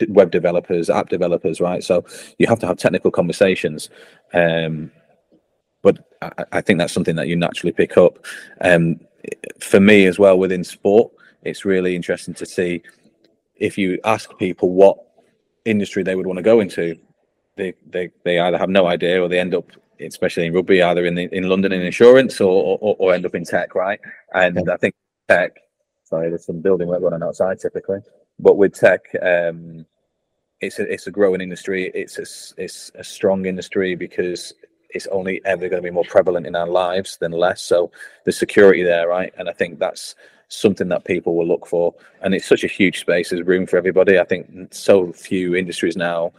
web 0.08 0.30
developers, 0.30 0.88
app 0.88 1.08
developers, 1.08 1.60
right? 1.60 1.82
So 1.82 2.04
you 2.38 2.46
have 2.46 2.60
to 2.60 2.66
have 2.66 2.76
technical 2.78 3.10
conversations. 3.10 3.90
Um, 4.32 4.92
but 5.82 6.08
I, 6.20 6.44
I, 6.52 6.60
think 6.60 6.78
that's 6.78 6.92
something 6.92 7.16
that 7.16 7.28
you 7.28 7.36
naturally 7.36 7.72
pick 7.72 7.96
up. 7.96 8.24
Um, 8.60 9.00
for 9.60 9.80
me 9.80 10.06
as 10.06 10.18
well 10.18 10.38
within 10.38 10.64
sport, 10.64 11.12
it's 11.42 11.64
really 11.64 11.94
interesting 11.94 12.34
to 12.34 12.46
see 12.46 12.82
if 13.56 13.76
you 13.76 13.98
ask 14.04 14.36
people 14.38 14.70
what 14.70 14.98
industry 15.64 16.02
they 16.02 16.14
would 16.14 16.26
want 16.26 16.38
to 16.38 16.42
go 16.42 16.60
into, 16.60 16.96
they, 17.56 17.74
they, 17.88 18.10
they 18.24 18.40
either 18.40 18.58
have 18.58 18.70
no 18.70 18.86
idea 18.86 19.22
or 19.22 19.28
they 19.28 19.38
end 19.38 19.54
up 19.54 19.70
especially 20.00 20.46
in 20.46 20.52
rugby, 20.52 20.82
either 20.82 21.04
in 21.06 21.14
the, 21.14 21.28
in 21.34 21.48
London 21.48 21.72
in 21.72 21.82
insurance 21.82 22.40
or, 22.40 22.78
or, 22.80 22.96
or 22.98 23.14
end 23.14 23.26
up 23.26 23.34
in 23.34 23.44
tech, 23.44 23.74
right? 23.74 24.00
And 24.34 24.60
yeah. 24.66 24.74
I 24.74 24.76
think 24.76 24.94
tech. 25.28 25.58
Sorry, 26.04 26.28
there's 26.28 26.44
some 26.44 26.60
building 26.60 26.88
work 26.88 27.00
going 27.00 27.14
on 27.14 27.22
outside 27.22 27.58
typically, 27.58 28.00
but 28.38 28.56
with 28.56 28.74
tech, 28.74 29.00
um, 29.22 29.86
it's 30.60 30.78
a 30.78 30.92
it's 30.92 31.06
a 31.06 31.10
growing 31.10 31.40
industry. 31.40 31.90
It's 31.94 32.18
a, 32.18 32.62
it's 32.62 32.90
a 32.94 33.02
strong 33.02 33.46
industry 33.46 33.94
because 33.94 34.52
it's 34.94 35.06
only 35.08 35.40
ever 35.44 35.68
going 35.68 35.82
to 35.82 35.86
be 35.86 35.94
more 35.94 36.04
prevalent 36.04 36.46
in 36.46 36.56
our 36.56 36.66
lives 36.66 37.16
than 37.18 37.32
less. 37.32 37.62
So 37.62 37.90
the 38.24 38.32
security 38.32 38.82
there, 38.82 39.08
right? 39.08 39.32
And 39.38 39.48
I 39.48 39.52
think 39.52 39.78
that's 39.78 40.14
something 40.48 40.88
that 40.88 41.04
people 41.04 41.34
will 41.34 41.46
look 41.46 41.66
for. 41.66 41.94
And 42.20 42.34
it's 42.34 42.46
such 42.46 42.64
a 42.64 42.68
huge 42.68 43.00
space. 43.00 43.30
There's 43.30 43.46
room 43.46 43.66
for 43.66 43.76
everybody. 43.76 44.18
I 44.18 44.24
think 44.24 44.74
so 44.74 45.12
few 45.12 45.54
industries 45.54 45.96
now 45.96 46.32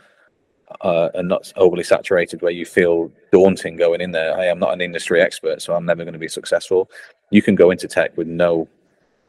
uh, 0.82 1.10
are 1.16 1.24
not 1.24 1.52
overly 1.56 1.84
saturated 1.84 2.42
where 2.42 2.52
you 2.52 2.66
feel 2.66 3.12
daunting 3.32 3.76
going 3.76 4.02
in 4.02 4.12
there. 4.12 4.38
I 4.38 4.46
am 4.46 4.60
not 4.60 4.74
an 4.74 4.82
industry 4.82 5.22
expert, 5.22 5.62
so 5.62 5.76
I'm 5.76 5.86
never 5.86 6.04
going 6.04 6.14
to 6.14 6.20
be 6.20 6.28
successful. 6.28 6.90
You 7.32 7.42
can 7.42 7.56
go 7.56 7.72
into 7.72 7.88
tech 7.88 8.16
with 8.18 8.28
no 8.28 8.68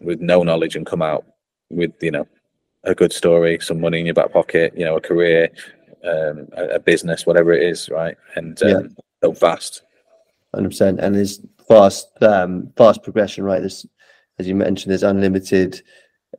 with 0.00 0.20
no 0.20 0.42
knowledge 0.42 0.76
and 0.76 0.84
come 0.84 1.02
out 1.02 1.24
with 1.70 1.92
you 2.00 2.10
know 2.10 2.26
a 2.84 2.94
good 2.94 3.12
story, 3.12 3.58
some 3.60 3.80
money 3.80 4.00
in 4.00 4.06
your 4.06 4.14
back 4.14 4.32
pocket, 4.32 4.74
you 4.76 4.84
know, 4.84 4.96
a 4.96 5.00
career, 5.00 5.48
um, 6.04 6.48
a, 6.52 6.74
a, 6.74 6.78
business, 6.78 7.24
whatever 7.24 7.52
it 7.52 7.62
is, 7.62 7.88
right? 7.88 8.16
And 8.34 8.62
um, 8.62 8.68
yeah. 8.68 9.02
So 9.24 9.32
vast. 9.32 9.82
Hundred 10.54 10.68
percent, 10.68 11.00
and 11.00 11.14
there's 11.14 11.40
fast, 11.66 12.08
um, 12.22 12.72
fast 12.76 13.02
progression, 13.02 13.42
right? 13.42 13.60
There's, 13.60 13.86
as 14.38 14.46
you 14.46 14.54
mentioned, 14.54 14.90
there's 14.90 15.02
unlimited, 15.02 15.82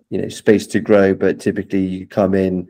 you 0.09 0.21
know, 0.21 0.29
space 0.29 0.67
to 0.67 0.79
grow, 0.79 1.13
but 1.13 1.39
typically 1.39 1.81
you 1.81 2.07
come 2.07 2.33
in 2.33 2.69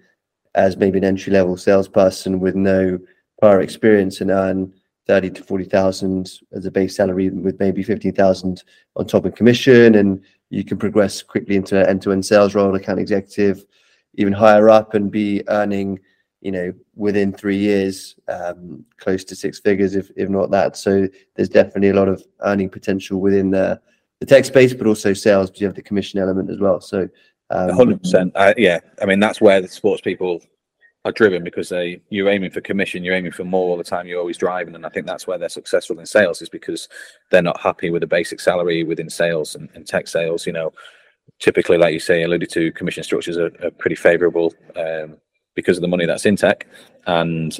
as 0.55 0.77
maybe 0.77 0.97
an 0.97 1.03
entry 1.03 1.33
level 1.33 1.57
salesperson 1.57 2.39
with 2.39 2.55
no 2.55 2.97
prior 3.39 3.61
experience 3.61 4.21
and 4.21 4.31
earn 4.31 4.73
thirty 5.05 5.29
to 5.29 5.43
forty 5.43 5.65
thousand 5.65 6.39
as 6.53 6.65
a 6.65 6.71
base 6.71 6.95
salary, 6.95 7.29
with 7.29 7.59
maybe 7.59 7.83
fifteen 7.83 8.13
thousand 8.13 8.63
on 8.95 9.05
top 9.05 9.25
of 9.25 9.35
commission, 9.35 9.95
and 9.95 10.23
you 10.49 10.63
can 10.63 10.77
progress 10.77 11.21
quickly 11.21 11.55
into 11.55 11.79
an 11.79 11.87
end-to-end 11.87 12.25
sales 12.25 12.55
role, 12.55 12.73
account 12.73 12.99
executive, 12.99 13.65
even 14.15 14.33
higher 14.33 14.69
up, 14.69 14.95
and 14.95 15.11
be 15.11 15.43
earning, 15.49 15.99
you 16.45 16.51
know, 16.51 16.71
within 16.95 17.33
three 17.33 17.57
years, 17.57 18.15
um, 18.27 18.85
close 18.97 19.23
to 19.23 19.35
six 19.35 19.59
figures, 19.59 19.95
if 19.95 20.11
if 20.15 20.29
not 20.29 20.51
that. 20.51 20.77
So 20.77 21.07
there's 21.35 21.49
definitely 21.49 21.89
a 21.89 21.95
lot 21.95 22.07
of 22.07 22.23
earning 22.41 22.69
potential 22.69 23.19
within 23.19 23.49
the 23.49 23.81
the 24.19 24.27
tech 24.27 24.45
space, 24.45 24.71
but 24.71 24.85
also 24.85 25.13
sales 25.13 25.49
because 25.49 25.61
you 25.61 25.65
have 25.65 25.75
the 25.75 25.81
commission 25.81 26.19
element 26.19 26.51
as 26.51 26.59
well. 26.59 26.79
So 26.79 27.09
um, 27.49 27.69
hundred 27.69 27.93
um, 27.93 27.99
percent. 27.99 28.33
Yeah, 28.57 28.79
I 29.01 29.05
mean 29.05 29.19
that's 29.19 29.41
where 29.41 29.59
the 29.59 29.67
sports 29.67 30.01
people 30.01 30.39
are 31.03 31.11
driven 31.11 31.43
because 31.43 31.69
they 31.69 31.99
you're 32.09 32.29
aiming 32.29 32.51
for 32.51 32.61
commission, 32.61 33.03
you're 33.03 33.15
aiming 33.15 33.31
for 33.31 33.43
more 33.43 33.69
all 33.71 33.77
the 33.77 33.83
time. 33.83 34.05
You're 34.05 34.19
always 34.19 34.37
driving, 34.37 34.75
and 34.75 34.85
I 34.85 34.89
think 34.89 35.07
that's 35.07 35.25
where 35.25 35.39
they're 35.39 35.49
successful 35.49 35.99
in 35.99 36.05
sales 36.05 36.43
is 36.43 36.49
because 36.49 36.87
they're 37.31 37.41
not 37.41 37.59
happy 37.59 37.89
with 37.89 38.03
a 38.03 38.07
basic 38.07 38.39
salary 38.39 38.83
within 38.83 39.09
sales 39.09 39.55
and, 39.55 39.67
and 39.73 39.87
tech 39.87 40.07
sales. 40.07 40.45
You 40.45 40.53
know, 40.53 40.73
typically, 41.39 41.79
like 41.79 41.93
you 41.93 41.99
say, 41.99 42.21
alluded 42.21 42.51
to, 42.51 42.71
commission 42.73 43.03
structures 43.03 43.39
are, 43.39 43.51
are 43.63 43.71
pretty 43.71 43.95
favourable 43.95 44.53
um, 44.75 45.17
because 45.55 45.77
of 45.77 45.81
the 45.81 45.87
money 45.87 46.05
that's 46.05 46.25
in 46.25 46.35
tech, 46.35 46.67
and 47.07 47.59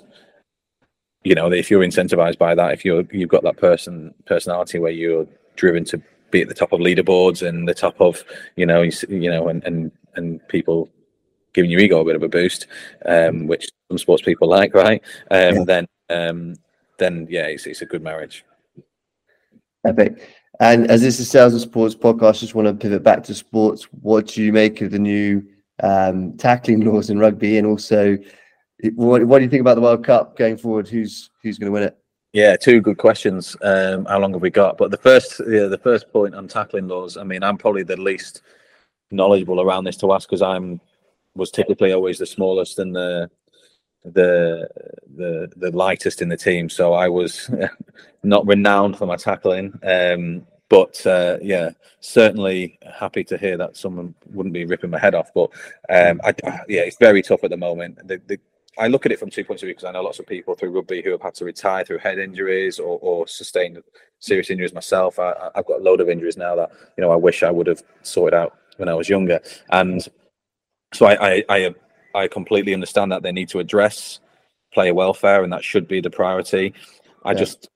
you 1.24 1.36
know 1.36 1.52
if 1.52 1.72
you're 1.72 1.82
incentivized 1.82 2.38
by 2.38 2.54
that, 2.56 2.74
if 2.74 2.86
you're 2.86 3.04
you've 3.12 3.30
got 3.30 3.44
that 3.44 3.58
person 3.58 4.14
personality 4.26 4.80
where 4.80 4.92
you're 4.92 5.28
driven 5.56 5.84
to 5.86 6.02
be 6.32 6.42
at 6.42 6.48
the 6.48 6.54
top 6.54 6.74
of 6.74 6.80
leaderboards 6.80 7.48
and 7.48 7.68
the 7.68 7.74
top 7.74 8.00
of 8.02 8.24
you 8.56 8.66
know 8.66 8.82
you, 8.82 8.92
you 9.10 9.30
know 9.30 9.48
and 9.48 9.64
and 9.64 9.92
and 10.16 10.46
people 10.48 10.90
giving 11.54 11.72
your 11.72 11.80
ego 11.80 12.02
a 12.02 12.06
bit 12.06 12.16
of 12.16 12.24
a 12.24 12.28
boost, 12.28 12.68
um, 13.06 13.48
which 13.48 13.68
some 13.90 13.98
sports 13.98 14.22
people 14.22 14.48
like, 14.48 14.74
right? 14.74 15.02
Um, 15.32 15.56
yeah. 15.56 15.64
Then 15.66 15.88
um, 16.10 16.56
then 17.00 17.28
yeah, 17.30 17.48
it's, 17.48 17.66
it's 17.66 17.82
a 17.82 17.86
good 17.86 18.04
marriage. 18.04 18.46
Epic. 19.88 20.30
And 20.60 20.90
as 20.90 21.02
this 21.02 21.20
is 21.20 21.30
sales 21.30 21.54
and 21.54 21.62
sports 21.62 21.96
podcast, 21.96 22.40
just 22.40 22.56
want 22.56 22.68
to 22.68 22.74
pivot 22.74 23.04
back 23.04 23.24
to 23.24 23.34
sports. 23.34 23.84
What 24.02 24.28
do 24.28 24.42
you 24.42 24.54
make 24.54 24.82
of 24.82 24.92
the 24.92 25.00
new 25.00 25.46
um, 25.84 26.38
tackling 26.38 26.82
laws 26.86 27.10
in 27.10 27.20
rugby, 27.20 27.58
and 27.58 27.68
also 27.68 28.18
what, 28.96 29.24
what 29.26 29.40
do 29.40 29.44
you 29.44 29.50
think 29.50 29.62
about 29.62 29.76
the 29.76 29.82
World 29.82 30.04
Cup 30.04 30.38
going 30.38 30.58
forward? 30.58 30.88
Who's 30.88 31.30
who's 31.42 31.58
going 31.58 31.68
to 31.68 31.74
win 31.74 31.84
it? 31.84 31.98
Yeah, 32.34 32.58
two 32.58 32.82
good 32.82 32.98
questions. 32.98 33.56
Um, 33.62 34.06
how 34.06 34.20
long 34.20 34.34
have 34.34 34.42
we 34.42 34.50
got? 34.50 34.78
But 34.78 34.92
the 34.92 34.98
first, 34.98 35.40
yeah, 35.48 35.68
the 35.68 35.80
first 35.82 36.12
point 36.12 36.36
on 36.36 36.48
tackling 36.48 36.88
laws. 36.88 37.16
I 37.16 37.24
mean, 37.24 37.44
I'm 37.44 37.58
probably 37.58 37.84
the 37.84 37.96
least 37.96 38.42
knowledgeable 39.12 39.62
around 39.62 39.86
this 39.86 39.98
to 39.98 40.12
ask 40.12 40.28
because 40.28 40.42
I'm 40.42 40.82
was 41.36 41.52
typically 41.52 41.94
always 41.94 42.18
the 42.18 42.26
smallest 42.26 42.80
and 42.80 42.96
the 42.96 43.30
the 44.04 44.68
the 45.16 45.52
the 45.56 45.72
lightest 45.72 46.22
in 46.22 46.30
the 46.30 46.38
team. 46.38 46.70
So 46.70 46.94
I 46.94 47.08
was 47.08 47.50
not 48.24 48.46
renowned 48.46 48.98
for 48.98 49.06
my 49.06 49.16
tackling. 49.16 49.80
Um, 49.84 50.46
but 50.70 51.06
uh, 51.06 51.38
yeah, 51.42 51.72
certainly 52.00 52.80
happy 52.94 53.24
to 53.26 53.38
hear 53.38 53.58
that 53.58 53.78
someone 53.78 54.16
wouldn't 54.32 54.54
be 54.54 54.66
ripping 54.66 54.90
my 54.90 55.00
head 55.00 55.16
off. 55.16 55.32
But 55.34 55.52
um, 55.90 56.20
I, 56.24 56.34
yeah, 56.68 56.82
it's 56.82 56.98
very 56.98 57.22
tough 57.22 57.44
at 57.44 57.52
the 57.52 57.58
moment. 57.58 58.08
The, 58.08 58.22
the 58.26 58.40
I 58.78 58.88
look 58.88 59.06
at 59.06 59.12
it 59.12 59.20
from 59.20 59.30
two 59.30 59.44
points 59.44 59.64
of 59.64 59.68
view 59.68 59.74
because 59.74 59.88
I 59.88 59.92
know 59.92 60.02
lots 60.02 60.20
of 60.20 60.28
people 60.28 60.56
through 60.56 60.72
rugby 60.72 61.02
who 61.02 61.12
have 61.12 61.22
had 61.22 61.36
to 61.36 61.46
retire 61.46 61.86
through 61.86 62.00
head 62.00 62.20
injuries 62.20 62.78
or, 62.80 63.00
or 63.02 63.28
sustained 63.28 63.82
serious 64.20 64.50
injuries 64.50 64.74
myself. 64.74 65.18
I, 65.20 65.52
have 65.56 65.66
got 65.66 65.80
a 65.80 65.84
load 65.84 66.02
of 66.02 66.10
injuries 66.10 66.38
now 66.38 66.56
that 66.56 66.72
you 66.98 67.04
know 67.04 67.12
I 67.12 67.16
wish 67.16 67.44
I 67.44 67.52
would 67.52 67.68
have 67.68 67.84
sorted 68.02 68.34
out 68.34 68.58
when 68.78 68.90
I 68.90 68.94
was 68.94 69.08
younger, 69.08 69.40
and 69.70 70.06
so 70.94 71.06
I 71.06 71.36
I, 71.36 71.44
I, 71.50 71.76
I 72.16 72.28
completely 72.28 72.74
understand 72.74 73.12
that 73.12 73.24
they 73.24 73.32
need 73.32 73.50
to 73.50 73.60
address 73.60 74.20
player 74.74 74.94
welfare 74.94 75.44
and 75.44 75.54
that 75.54 75.64
should 75.64 75.88
be 75.88 76.02
the 76.02 76.10
priority. 76.10 76.74
I 77.24 77.32
yeah. 77.32 77.38
just 77.38 77.70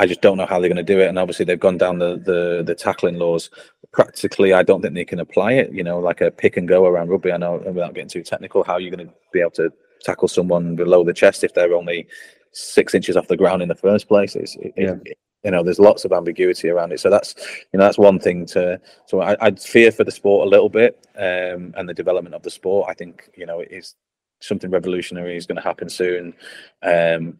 I 0.00 0.06
just 0.06 0.22
don't 0.22 0.38
know 0.38 0.46
how 0.46 0.58
they're 0.58 0.70
going 0.70 0.84
to 0.84 0.94
do 0.94 0.98
it. 0.98 1.08
And 1.08 1.18
obviously 1.18 1.44
they've 1.44 1.60
gone 1.60 1.78
down 1.78 1.98
the, 1.98 2.16
the 2.16 2.62
the 2.64 2.74
tackling 2.74 3.18
laws. 3.18 3.50
Practically, 3.92 4.52
I 4.52 4.62
don't 4.62 4.80
think 4.80 4.94
they 4.94 5.04
can 5.04 5.20
apply 5.20 5.52
it. 5.52 5.72
You 5.72 5.84
know, 5.84 5.98
like 5.98 6.20
a 6.20 6.30
pick 6.30 6.56
and 6.56 6.66
go 6.66 6.86
around 6.86 7.10
rugby. 7.10 7.32
I 7.32 7.36
know 7.36 7.58
without 7.58 7.94
getting 7.94 8.08
too 8.08 8.22
technical, 8.22 8.64
how 8.64 8.74
are 8.74 8.80
you 8.80 8.90
going 8.90 9.06
to 9.06 9.12
be 9.32 9.40
able 9.40 9.50
to 9.52 9.72
tackle 10.02 10.28
someone 10.28 10.76
below 10.76 11.04
the 11.04 11.12
chest 11.12 11.44
if 11.44 11.52
they're 11.52 11.74
only 11.74 12.06
six 12.52 12.94
inches 12.94 13.16
off 13.16 13.28
the 13.28 13.36
ground 13.36 13.62
in 13.62 13.68
the 13.68 13.74
first 13.74 14.08
place. 14.08 14.34
It's, 14.34 14.56
it, 14.56 14.72
yeah. 14.76 14.96
it, 15.04 15.18
you 15.44 15.50
know, 15.50 15.62
there's 15.62 15.78
lots 15.78 16.04
of 16.04 16.12
ambiguity 16.12 16.68
around 16.68 16.92
it. 16.92 17.00
So 17.00 17.10
that's, 17.10 17.34
you 17.72 17.78
know, 17.78 17.84
that's 17.84 17.98
one 17.98 18.18
thing 18.18 18.46
to. 18.46 18.80
So 19.06 19.20
I, 19.20 19.36
would 19.42 19.60
fear 19.60 19.90
for 19.90 20.04
the 20.04 20.10
sport 20.10 20.46
a 20.46 20.50
little 20.50 20.68
bit 20.68 21.06
um, 21.16 21.74
and 21.76 21.88
the 21.88 21.94
development 21.94 22.34
of 22.34 22.42
the 22.42 22.50
sport. 22.50 22.88
I 22.90 22.94
think 22.94 23.30
you 23.36 23.46
know 23.46 23.60
it 23.60 23.68
is 23.70 23.94
something 24.40 24.70
revolutionary 24.70 25.36
is 25.36 25.46
going 25.46 25.56
to 25.56 25.62
happen 25.62 25.88
soon. 25.88 26.34
Um, 26.82 27.38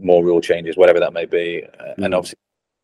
more 0.00 0.24
rule 0.24 0.40
changes, 0.40 0.76
whatever 0.76 1.00
that 1.00 1.12
may 1.12 1.26
be, 1.26 1.64
uh, 1.80 1.94
mm. 1.98 2.04
and 2.04 2.14
obviously 2.14 2.38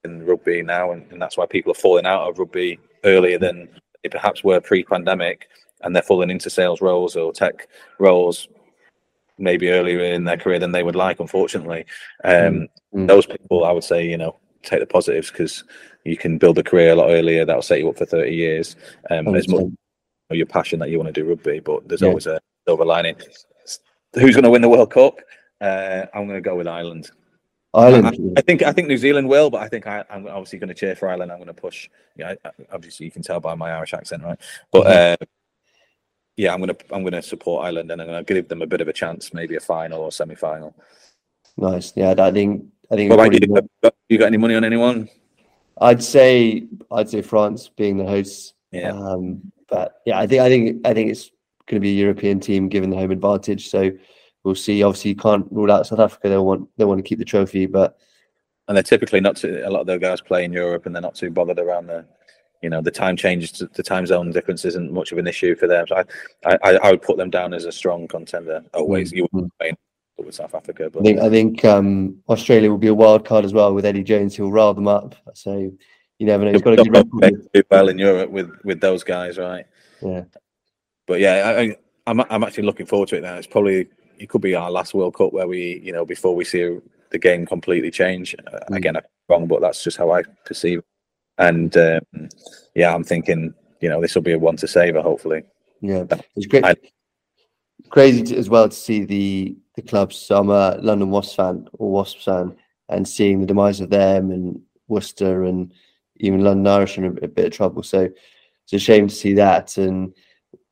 in 0.04 0.24
rugby 0.26 0.62
now, 0.62 0.92
and, 0.92 1.10
and 1.12 1.20
that's 1.20 1.36
why 1.36 1.46
people 1.46 1.72
are 1.72 1.76
falling 1.76 2.06
out 2.06 2.28
of 2.28 2.38
rugby 2.38 2.78
earlier 3.04 3.38
than 3.38 3.68
they 4.02 4.08
perhaps 4.08 4.42
were 4.42 4.60
pre-pandemic, 4.60 5.48
and 5.82 5.94
they're 5.94 6.02
falling 6.02 6.30
into 6.30 6.50
sales 6.50 6.80
roles 6.80 7.16
or 7.16 7.32
tech 7.32 7.68
roles 7.98 8.48
maybe 9.38 9.70
earlier 9.70 10.00
in 10.00 10.24
their 10.24 10.36
career 10.36 10.58
than 10.58 10.72
they 10.72 10.82
would 10.82 10.96
like, 10.96 11.18
unfortunately. 11.20 11.84
Um, 12.24 12.68
mm. 12.94 13.08
Those 13.08 13.26
people, 13.26 13.64
I 13.64 13.72
would 13.72 13.84
say, 13.84 14.06
you 14.06 14.16
know, 14.16 14.38
take 14.62 14.80
the 14.80 14.86
positives 14.86 15.30
because 15.30 15.64
you 16.04 16.16
can 16.16 16.38
build 16.38 16.58
a 16.58 16.62
career 16.62 16.92
a 16.92 16.94
lot 16.94 17.10
earlier. 17.10 17.44
That'll 17.44 17.62
set 17.62 17.80
you 17.80 17.88
up 17.88 17.98
for 17.98 18.06
30 18.06 18.32
years. 18.32 18.76
Um, 19.10 19.32
there's 19.32 19.48
more 19.48 19.70
your 20.30 20.46
passion 20.46 20.78
that 20.78 20.88
you 20.88 20.98
want 20.98 21.12
to 21.12 21.20
do 21.20 21.28
rugby, 21.28 21.60
but 21.60 21.86
there's 21.88 22.02
yeah. 22.02 22.08
always 22.08 22.26
a 22.26 22.40
silver 22.66 22.84
lining. 22.84 23.16
Who's 24.14 24.34
going 24.34 24.44
to 24.44 24.50
win 24.50 24.62
the 24.62 24.68
World 24.68 24.90
Cup? 24.90 25.18
Uh, 25.62 26.06
I'm 26.12 26.26
going 26.26 26.36
to 26.36 26.48
go 26.48 26.56
with 26.56 26.66
Ireland. 26.66 27.10
Ireland. 27.72 28.06
I, 28.36 28.40
I, 28.40 28.42
think 28.42 28.62
I 28.62 28.72
think 28.72 28.88
New 28.88 28.98
Zealand 28.98 29.28
will, 29.28 29.48
but 29.48 29.62
I 29.62 29.68
think 29.68 29.86
I, 29.86 30.04
am 30.10 30.26
obviously 30.26 30.58
going 30.58 30.68
to 30.68 30.74
cheer 30.74 30.96
for 30.96 31.08
Ireland. 31.08 31.30
I'm 31.30 31.38
going 31.38 31.46
to 31.46 31.54
push. 31.54 31.88
Yeah, 32.16 32.34
obviously 32.70 33.06
you 33.06 33.12
can 33.12 33.22
tell 33.22 33.40
by 33.40 33.54
my 33.54 33.70
Irish 33.70 33.94
accent, 33.94 34.24
right? 34.24 34.38
But 34.72 34.86
mm-hmm. 34.86 35.22
uh, 35.22 35.26
yeah, 36.36 36.52
I'm 36.52 36.60
gonna 36.60 36.76
I'm 36.90 37.04
gonna 37.04 37.22
support 37.22 37.64
Ireland 37.64 37.90
and 37.90 38.00
I'm 38.00 38.08
gonna 38.08 38.24
give 38.24 38.48
them 38.48 38.62
a 38.62 38.66
bit 38.66 38.80
of 38.80 38.88
a 38.88 38.92
chance, 38.92 39.32
maybe 39.32 39.56
a 39.56 39.60
final 39.60 40.00
or 40.02 40.12
semi 40.12 40.34
final. 40.34 40.74
Nice. 41.56 41.92
Yeah, 41.94 42.14
I 42.18 42.30
think 42.30 42.66
I 42.90 42.96
think. 42.96 43.10
What 43.12 43.32
you? 43.32 43.68
You 44.08 44.18
got 44.18 44.26
any 44.26 44.38
money 44.38 44.54
on 44.54 44.64
anyone? 44.64 45.08
I'd 45.80 46.02
say 46.02 46.66
I'd 46.90 47.08
say 47.08 47.22
France 47.22 47.68
being 47.68 47.96
the 47.96 48.04
hosts. 48.04 48.54
Yeah. 48.70 48.92
Um, 48.92 49.52
but 49.68 50.00
yeah, 50.06 50.18
I 50.18 50.26
think 50.26 50.40
I 50.40 50.48
think 50.48 50.86
I 50.86 50.94
think 50.94 51.10
it's 51.10 51.30
going 51.66 51.80
to 51.80 51.84
be 51.84 51.90
a 51.90 52.02
European 52.02 52.40
team 52.40 52.68
given 52.68 52.90
the 52.90 52.96
home 52.96 53.10
advantage. 53.10 53.68
So 53.68 53.92
we'll 54.44 54.54
see. 54.54 54.82
Obviously, 54.82 55.10
you 55.10 55.16
can't 55.16 55.46
rule 55.50 55.70
out 55.70 55.86
South 55.86 56.00
Africa. 56.00 56.28
They 56.28 56.38
want 56.38 56.68
they 56.76 56.84
want 56.84 56.98
to 56.98 57.08
keep 57.08 57.18
the 57.18 57.24
trophy, 57.24 57.66
but 57.66 57.98
and 58.68 58.76
they're 58.76 58.82
typically 58.82 59.20
not 59.20 59.36
too. 59.36 59.62
A 59.64 59.70
lot 59.70 59.80
of 59.80 59.86
their 59.86 59.98
guys 59.98 60.20
play 60.20 60.44
in 60.44 60.52
Europe, 60.52 60.86
and 60.86 60.94
they're 60.94 61.02
not 61.02 61.14
too 61.14 61.30
bothered 61.30 61.58
around 61.58 61.86
the 61.86 62.04
you 62.62 62.70
know 62.70 62.80
the 62.80 62.90
time 62.90 63.16
changes 63.16 63.62
the 63.74 63.82
time 63.82 64.06
zone 64.06 64.30
difference 64.30 64.64
isn't 64.64 64.92
much 64.92 65.12
of 65.12 65.18
an 65.18 65.26
issue 65.26 65.54
for 65.54 65.66
them 65.66 65.84
so 65.86 65.96
i 65.96 66.56
i, 66.62 66.76
I 66.76 66.90
would 66.92 67.02
put 67.02 67.16
them 67.16 67.28
down 67.28 67.52
as 67.52 67.64
a 67.64 67.72
strong 67.72 68.08
contender 68.08 68.64
always 68.72 69.12
mm-hmm. 69.12 69.18
you 69.18 69.28
would 69.32 69.76
with 70.18 70.34
south 70.34 70.54
africa 70.54 70.88
but 70.88 71.00
i 71.00 71.02
think 71.02 71.20
i 71.20 71.28
think 71.28 71.64
um, 71.64 72.16
australia 72.28 72.70
will 72.70 72.78
be 72.78 72.86
a 72.86 72.94
wild 72.94 73.24
card 73.24 73.44
as 73.44 73.52
well 73.52 73.74
with 73.74 73.84
eddie 73.84 74.04
jones 74.04 74.36
who'll 74.36 74.52
rile 74.52 74.72
them 74.72 74.86
up 74.86 75.16
so 75.34 75.58
you 76.18 76.26
never 76.26 76.44
know 76.44 76.52
he's 76.52 76.62
got 76.62 76.74
a 76.74 76.76
good 76.76 76.92
record 76.92 77.48
do 77.52 77.62
well 77.70 77.88
in 77.88 77.98
europe 77.98 78.30
with 78.30 78.50
with 78.62 78.80
those 78.80 79.02
guys 79.02 79.36
right 79.36 79.66
yeah 80.00 80.22
but 81.08 81.18
yeah 81.18 81.54
I, 81.58 81.76
I'm, 82.06 82.20
I'm 82.30 82.44
actually 82.44 82.64
looking 82.64 82.86
forward 82.86 83.08
to 83.08 83.16
it 83.16 83.22
now 83.22 83.34
it's 83.34 83.48
probably 83.48 83.88
it 84.22 84.28
could 84.28 84.40
be 84.40 84.54
our 84.54 84.70
last 84.70 84.94
world 84.94 85.14
cup 85.14 85.32
where 85.32 85.48
we 85.48 85.80
you 85.82 85.92
know 85.92 86.04
before 86.04 86.34
we 86.36 86.44
see 86.44 86.78
the 87.10 87.18
game 87.18 87.44
completely 87.44 87.90
change. 87.90 88.36
Mm. 88.38 88.76
Again, 88.76 88.96
I'm 88.96 89.02
wrong, 89.28 89.46
but 89.46 89.60
that's 89.60 89.82
just 89.82 89.96
how 89.96 90.12
I 90.12 90.22
perceive. 90.46 90.78
It. 90.78 90.84
And 91.38 91.76
um, 91.76 92.28
yeah, 92.74 92.94
I'm 92.94 93.04
thinking, 93.04 93.52
you 93.80 93.88
know, 93.88 94.00
this 94.00 94.14
will 94.14 94.22
be 94.22 94.32
a 94.32 94.38
one 94.38 94.56
to 94.58 94.68
savor, 94.68 95.02
hopefully. 95.02 95.42
Yeah, 95.80 96.04
it's 96.36 96.46
great. 96.46 96.64
I, 96.64 96.76
crazy 97.90 98.22
to, 98.22 98.36
as 98.36 98.48
well 98.48 98.68
to 98.68 98.74
see 98.74 99.04
the 99.04 99.56
the 99.74 99.82
clubs. 99.82 100.16
So 100.16 100.38
I'm 100.38 100.50
a 100.50 100.78
London 100.80 101.10
Wasps 101.10 101.34
fan 101.34 101.68
or 101.72 101.90
Wasps 101.90 102.24
fan, 102.24 102.56
and 102.88 103.06
seeing 103.06 103.40
the 103.40 103.46
demise 103.46 103.80
of 103.80 103.90
them 103.90 104.30
and 104.30 104.60
Worcester 104.86 105.44
and 105.44 105.72
even 106.18 106.44
London 106.44 106.72
Irish 106.72 106.96
in 106.96 107.04
a, 107.04 107.10
a 107.24 107.28
bit 107.28 107.46
of 107.46 107.52
trouble. 107.52 107.82
So 107.82 108.08
it's 108.64 108.72
a 108.72 108.78
shame 108.78 109.08
to 109.08 109.14
see 109.14 109.34
that. 109.34 109.76
And 109.78 110.14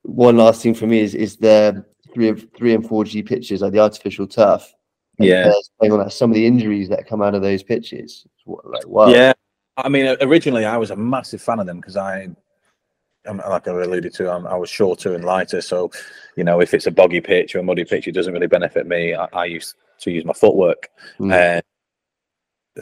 one 0.02 0.37
last 0.37 0.62
thing 0.62 0.75
for 0.75 0.87
me 0.87 1.00
is 1.00 1.16
is 1.16 1.37
the 1.37 1.85
three 2.12 2.28
of 2.28 2.46
three 2.56 2.74
and 2.74 2.86
four 2.86 3.04
G 3.04 3.22
pitches, 3.22 3.62
like 3.62 3.72
the 3.72 3.80
artificial 3.80 4.26
turf. 4.26 4.72
Yeah, 5.18 5.52
playing 5.78 5.92
on 5.92 5.98
that, 5.98 6.12
some 6.12 6.30
of 6.30 6.34
the 6.34 6.46
injuries 6.46 6.88
that 6.88 7.06
come 7.06 7.20
out 7.20 7.34
of 7.34 7.42
those 7.42 7.62
pitches. 7.62 8.26
Like, 8.46 8.86
wow. 8.86 9.08
Yeah, 9.08 9.34
I 9.76 9.88
mean, 9.88 10.16
originally 10.22 10.64
I 10.64 10.78
was 10.78 10.90
a 10.90 10.96
massive 10.96 11.42
fan 11.42 11.60
of 11.60 11.66
them 11.66 11.76
because 11.76 11.96
I, 11.96 12.28
like 13.26 13.68
I 13.68 13.70
alluded 13.70 14.14
to, 14.14 14.32
I'm, 14.32 14.46
i 14.46 14.56
was 14.56 14.70
shorter 14.70 15.14
and 15.14 15.24
lighter. 15.24 15.60
So, 15.60 15.90
you 16.36 16.44
know, 16.44 16.60
if 16.60 16.72
it's 16.72 16.86
a 16.86 16.90
boggy 16.90 17.20
pitch 17.20 17.54
or 17.54 17.58
a 17.58 17.62
muddy 17.62 17.84
pitch, 17.84 18.08
it 18.08 18.12
doesn't 18.12 18.32
really 18.32 18.46
benefit 18.46 18.86
me. 18.86 19.14
I, 19.14 19.28
I 19.34 19.44
used 19.44 19.74
to 20.00 20.10
use 20.10 20.24
my 20.24 20.32
footwork. 20.32 20.88
Mm 21.18 21.62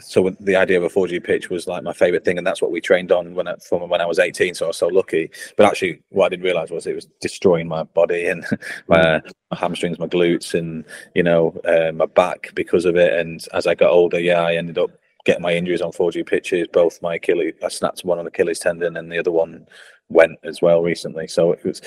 so 0.01 0.29
the 0.39 0.55
idea 0.55 0.77
of 0.77 0.83
a 0.83 0.89
4G 0.89 1.23
pitch 1.23 1.49
was 1.49 1.67
like 1.67 1.83
my 1.83 1.93
favorite 1.93 2.25
thing, 2.25 2.37
and 2.37 2.45
that's 2.45 2.61
what 2.61 2.71
we 2.71 2.81
trained 2.81 3.11
on 3.11 3.33
when 3.35 3.47
I, 3.47 3.55
from 3.57 3.87
when 3.89 4.01
I 4.01 4.05
was 4.05 4.19
18. 4.19 4.53
So 4.53 4.65
I 4.65 4.67
was 4.69 4.77
so 4.77 4.87
lucky. 4.87 5.29
But 5.57 5.65
actually, 5.65 6.01
what 6.09 6.25
I 6.25 6.29
didn't 6.29 6.45
realize 6.45 6.71
was 6.71 6.87
it 6.87 6.95
was 6.95 7.07
destroying 7.21 7.67
my 7.67 7.83
body 7.83 8.25
and 8.29 8.45
my, 8.87 9.21
my 9.51 9.57
hamstrings, 9.57 9.99
my 9.99 10.07
glutes, 10.07 10.57
and 10.57 10.85
you 11.15 11.23
know 11.23 11.55
uh, 11.65 11.91
my 11.91 12.05
back 12.05 12.51
because 12.55 12.85
of 12.85 12.95
it. 12.95 13.13
And 13.13 13.45
as 13.53 13.67
I 13.67 13.75
got 13.75 13.91
older, 13.91 14.19
yeah, 14.19 14.41
I 14.41 14.55
ended 14.55 14.77
up 14.77 14.91
getting 15.25 15.43
my 15.43 15.53
injuries 15.53 15.81
on 15.81 15.91
4G 15.91 16.25
pitches. 16.25 16.67
Both 16.71 17.01
my 17.01 17.15
Achilles, 17.15 17.53
I 17.63 17.69
snapped 17.69 18.01
one 18.01 18.19
on 18.19 18.27
Achilles 18.27 18.59
tendon, 18.59 18.97
and 18.97 19.11
the 19.11 19.19
other 19.19 19.31
one 19.31 19.67
went 20.09 20.39
as 20.43 20.61
well 20.61 20.81
recently. 20.81 21.27
So 21.27 21.53
it 21.53 21.63
was, 21.63 21.81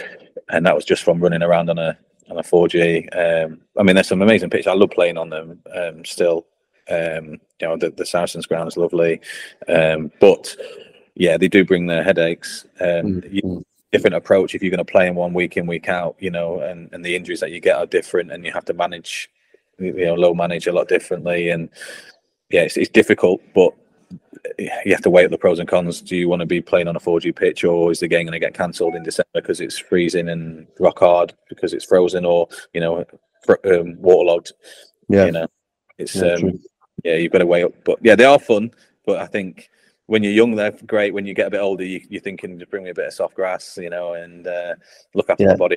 and 0.50 0.64
that 0.66 0.74
was 0.74 0.84
just 0.84 1.02
from 1.02 1.20
running 1.20 1.42
around 1.42 1.70
on 1.70 1.78
a 1.78 1.98
on 2.30 2.38
a 2.38 2.42
4G. 2.42 3.44
Um, 3.46 3.60
I 3.78 3.82
mean, 3.82 3.94
there's 3.94 4.08
some 4.08 4.22
amazing 4.22 4.50
pitches. 4.50 4.66
I 4.66 4.74
love 4.74 4.90
playing 4.90 5.18
on 5.18 5.30
them 5.30 5.60
um, 5.74 6.04
still. 6.04 6.46
Um, 6.90 7.40
you 7.60 7.68
know, 7.68 7.76
the, 7.76 7.90
the 7.90 8.06
Saracens 8.06 8.46
ground 8.46 8.68
is 8.68 8.76
lovely, 8.76 9.20
um, 9.68 10.10
but 10.20 10.54
yeah, 11.14 11.36
they 11.36 11.48
do 11.48 11.64
bring 11.64 11.86
their 11.86 12.02
headaches. 12.02 12.64
Um, 12.80 13.22
mm-hmm. 13.22 13.58
different 13.92 14.16
approach 14.16 14.54
if 14.54 14.62
you're 14.62 14.70
going 14.70 14.78
to 14.78 14.84
play 14.84 15.06
in 15.06 15.14
one 15.14 15.32
week 15.32 15.56
in 15.56 15.66
week 15.66 15.88
out, 15.88 16.16
you 16.18 16.30
know, 16.30 16.60
and, 16.60 16.92
and 16.92 17.04
the 17.04 17.14
injuries 17.14 17.40
that 17.40 17.52
you 17.52 17.60
get 17.60 17.76
are 17.76 17.86
different, 17.86 18.32
and 18.32 18.44
you 18.44 18.52
have 18.52 18.64
to 18.64 18.74
manage, 18.74 19.30
you 19.78 19.92
know, 19.92 20.14
low 20.14 20.34
manage 20.34 20.66
a 20.66 20.72
lot 20.72 20.88
differently, 20.88 21.50
and 21.50 21.68
yeah, 22.50 22.62
it's, 22.62 22.76
it's 22.76 22.90
difficult, 22.90 23.40
but 23.54 23.72
you 24.58 24.92
have 24.92 25.02
to 25.02 25.10
weigh 25.10 25.24
up 25.24 25.30
the 25.30 25.38
pros 25.38 25.58
and 25.58 25.68
cons. 25.68 26.00
Do 26.00 26.16
you 26.16 26.28
want 26.28 26.40
to 26.40 26.46
be 26.46 26.60
playing 26.60 26.88
on 26.88 26.96
a 26.96 27.00
4G 27.00 27.34
pitch, 27.34 27.64
or 27.64 27.90
is 27.90 28.00
the 28.00 28.08
game 28.08 28.26
going 28.26 28.32
to 28.32 28.38
get 28.38 28.54
cancelled 28.54 28.94
in 28.94 29.02
December 29.02 29.28
because 29.34 29.60
it's 29.60 29.78
freezing 29.78 30.28
and 30.28 30.66
rock 30.78 30.98
hard 30.98 31.34
because 31.48 31.72
it's 31.72 31.84
frozen, 31.84 32.24
or 32.24 32.48
you 32.72 32.80
know, 32.80 33.04
um, 33.64 33.96
waterlogged? 34.00 34.52
Yeah, 35.08 35.26
you 35.26 35.32
know, 35.32 35.46
it's 35.98 36.16
yeah, 36.16 36.34
um, 36.34 36.58
yeah, 37.04 37.16
you've 37.16 37.32
got 37.32 37.38
to 37.38 37.46
weigh 37.46 37.64
up. 37.64 37.72
But 37.84 37.98
yeah, 38.02 38.14
they 38.14 38.24
are 38.24 38.38
fun. 38.38 38.70
But 39.04 39.20
I 39.20 39.26
think 39.26 39.68
when 40.06 40.22
you're 40.22 40.32
young, 40.32 40.54
they're 40.54 40.76
great. 40.86 41.14
When 41.14 41.26
you 41.26 41.34
get 41.34 41.48
a 41.48 41.50
bit 41.50 41.60
older, 41.60 41.84
you, 41.84 42.00
are 42.16 42.20
thinking 42.20 42.58
to 42.58 42.66
bring 42.66 42.84
me 42.84 42.90
a 42.90 42.94
bit 42.94 43.06
of 43.06 43.12
soft 43.12 43.34
grass, 43.34 43.78
you 43.80 43.90
know, 43.90 44.14
and 44.14 44.46
uh, 44.46 44.74
look 45.14 45.30
after 45.30 45.44
yeah. 45.44 45.50
my 45.50 45.56
body. 45.56 45.76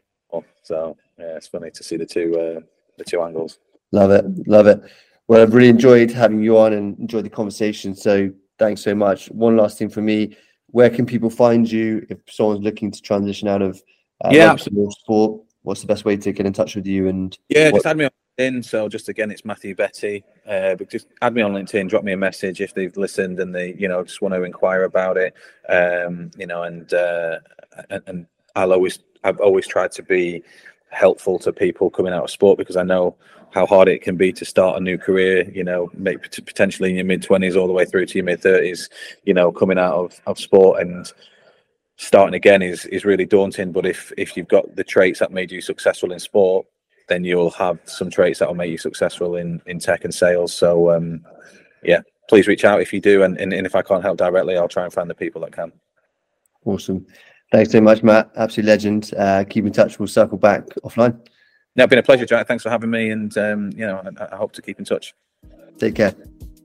So 0.64 0.98
yeah, 1.18 1.38
it's 1.38 1.48
funny 1.48 1.72
to 1.72 1.84
see 1.84 1.98
the 1.98 2.06
two 2.06 2.38
uh, 2.38 2.60
the 2.98 3.04
two 3.04 3.22
angles. 3.22 3.60
Love 3.92 4.12
it, 4.12 4.26
love 4.48 4.68
it. 4.68 4.82
Well, 5.28 5.42
I've 5.42 5.54
really 5.54 5.70
enjoyed 5.70 6.12
having 6.12 6.42
you 6.42 6.58
on 6.58 6.74
and 6.74 6.98
enjoyed 7.00 7.26
the 7.26 7.30
conversation. 7.30 7.96
So 7.96 8.32
thanks 8.60 8.82
so 8.82 8.94
much. 8.94 9.28
One 9.28 9.56
last 9.56 9.78
thing 9.78 9.90
for 9.90 10.02
me: 10.02 10.36
where 10.68 10.90
can 10.90 11.06
people 11.06 11.30
find 11.30 11.72
you 11.72 12.06
if 12.10 12.18
someone's 12.30 12.64
looking 12.64 12.92
to 12.92 13.02
transition 13.02 13.48
out 13.48 13.62
of 13.62 13.82
uh, 14.24 14.30
yeah, 14.32 14.56
sport? 14.56 15.44
What's 15.62 15.82
the 15.82 15.88
best 15.88 16.06
way 16.06 16.18
to 16.18 16.32
get 16.32 16.46
in 16.46 16.54
touch 16.54 16.76
with 16.76 16.86
you? 16.86 17.08
And 17.08 17.38
yeah, 17.50 17.72
what... 17.72 17.78
just 17.78 17.86
add 17.86 17.98
me 17.98 18.06
on 18.06 18.12
LinkedIn. 18.40 18.66
So 18.66 18.90
just 18.90 19.10
again, 19.10 19.32
it's 19.32 19.46
Matthew 19.46 19.76
Betty. 19.76 20.24
Uh, 20.48 20.76
but 20.76 20.90
just 20.90 21.08
add 21.22 21.34
me 21.34 21.42
on 21.42 21.54
LinkedIn, 21.54 21.90
drop 21.90 22.04
me 22.04 22.14
a 22.14 22.18
message 22.18 22.62
if 22.62 22.74
they've 22.74 22.96
listened 22.98 23.40
and 23.40 23.54
they, 23.54 23.74
you 23.74 23.88
know, 23.88 24.04
just 24.04 24.22
want 24.22 24.34
to 24.34 24.44
inquire 24.44 24.84
about 24.84 25.18
it. 25.18 25.34
Um, 25.70 26.32
you 26.38 26.48
know, 26.48 26.64
and, 26.64 26.94
uh, 26.94 27.40
and 27.90 28.02
and 28.08 28.28
I'll 28.56 28.74
always, 28.74 29.00
I've 29.24 29.40
always 29.40 29.68
tried 29.68 29.92
to 29.94 30.04
be 30.04 30.44
helpful 30.90 31.40
to 31.40 31.52
people 31.52 31.90
coming 31.90 32.14
out 32.14 32.24
of 32.24 32.30
sport 32.30 32.58
because 32.58 32.78
I 32.78 32.84
know 32.84 33.16
how 33.52 33.66
hard 33.66 33.88
it 33.88 34.02
can 34.02 34.18
be 34.18 34.32
to 34.34 34.46
start 34.46 34.78
a 34.78 34.84
new 34.84 34.98
career. 34.98 35.50
You 35.50 35.64
know, 35.64 35.90
make 35.94 36.22
potentially 36.32 36.92
in 36.92 36.96
your 36.96 37.06
mid 37.06 37.24
twenties 37.24 37.56
all 37.56 37.68
the 37.68 37.74
way 37.74 37.86
through 37.86 38.06
to 38.06 38.18
your 38.18 38.26
mid 38.26 38.42
thirties. 38.42 38.90
You 39.24 39.34
know, 39.34 39.52
coming 39.52 39.80
out 39.80 39.94
of, 39.94 40.22
of 40.28 40.40
sport 40.40 40.82
and 40.82 41.12
starting 41.98 42.36
again 42.36 42.62
is 42.62 42.86
is 42.86 43.06
really 43.06 43.26
daunting. 43.26 43.72
But 43.72 43.86
if 43.86 44.12
if 44.18 44.38
you've 44.38 44.48
got 44.48 44.76
the 44.76 44.84
traits 44.84 45.20
that 45.20 45.32
made 45.32 45.52
you 45.52 45.62
successful 45.62 46.12
in 46.12 46.20
sport, 46.20 46.66
then 47.08 47.24
you'll 47.24 47.52
have 47.52 47.80
some 47.86 48.10
traits 48.10 48.40
that 48.40 48.48
will 48.48 48.56
make 48.56 48.72
you 48.72 48.78
successful 48.78 49.36
in 49.36 49.62
in 49.66 49.80
tech 49.80 50.04
and 50.04 50.14
sales. 50.14 50.54
So 50.54 50.92
um, 50.92 51.26
yeah, 51.84 52.02
please 52.30 52.48
reach 52.48 52.66
out 52.66 52.82
if 52.82 52.94
you 52.94 53.00
do, 53.00 53.24
and, 53.24 53.38
and, 53.40 53.54
and 53.54 53.66
if 53.66 53.76
I 53.76 53.82
can't 53.82 54.04
help 54.04 54.18
directly, 54.18 54.58
I'll 54.58 54.68
try 54.68 54.84
and 54.84 54.94
find 54.94 55.10
the 55.10 55.16
people 55.16 55.42
that 55.42 55.52
can. 55.52 55.72
Awesome. 56.66 57.06
Thanks 57.52 57.72
so 57.72 57.80
much, 57.80 58.04
Matt. 58.04 58.32
Absolute 58.36 58.68
legend. 58.68 59.12
Uh, 59.18 59.44
keep 59.48 59.66
in 59.66 59.72
touch. 59.72 60.00
We'll 60.00 60.08
circle 60.08 60.38
back 60.38 60.66
offline. 60.84 61.20
No, 61.76 61.84
it's 61.84 61.90
been 61.90 62.00
a 62.00 62.04
pleasure, 62.04 62.26
Jack. 62.26 62.48
Thanks 62.48 62.64
for 62.64 62.70
having 62.70 62.90
me, 62.90 63.12
and 63.12 63.38
um, 63.38 63.72
you 63.72 63.86
know, 63.86 64.02
I, 64.20 64.34
I, 64.34 64.38
hope 64.38 64.54
to 64.54 64.62
keep 64.62 64.80
in 64.80 64.86
touch. 64.86 65.14
Take 65.78 65.96
care. 65.96 66.16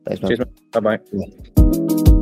Thanks, 0.07 0.23
man. 0.23 0.45
Bye 0.73 0.81
bye. 0.81 2.17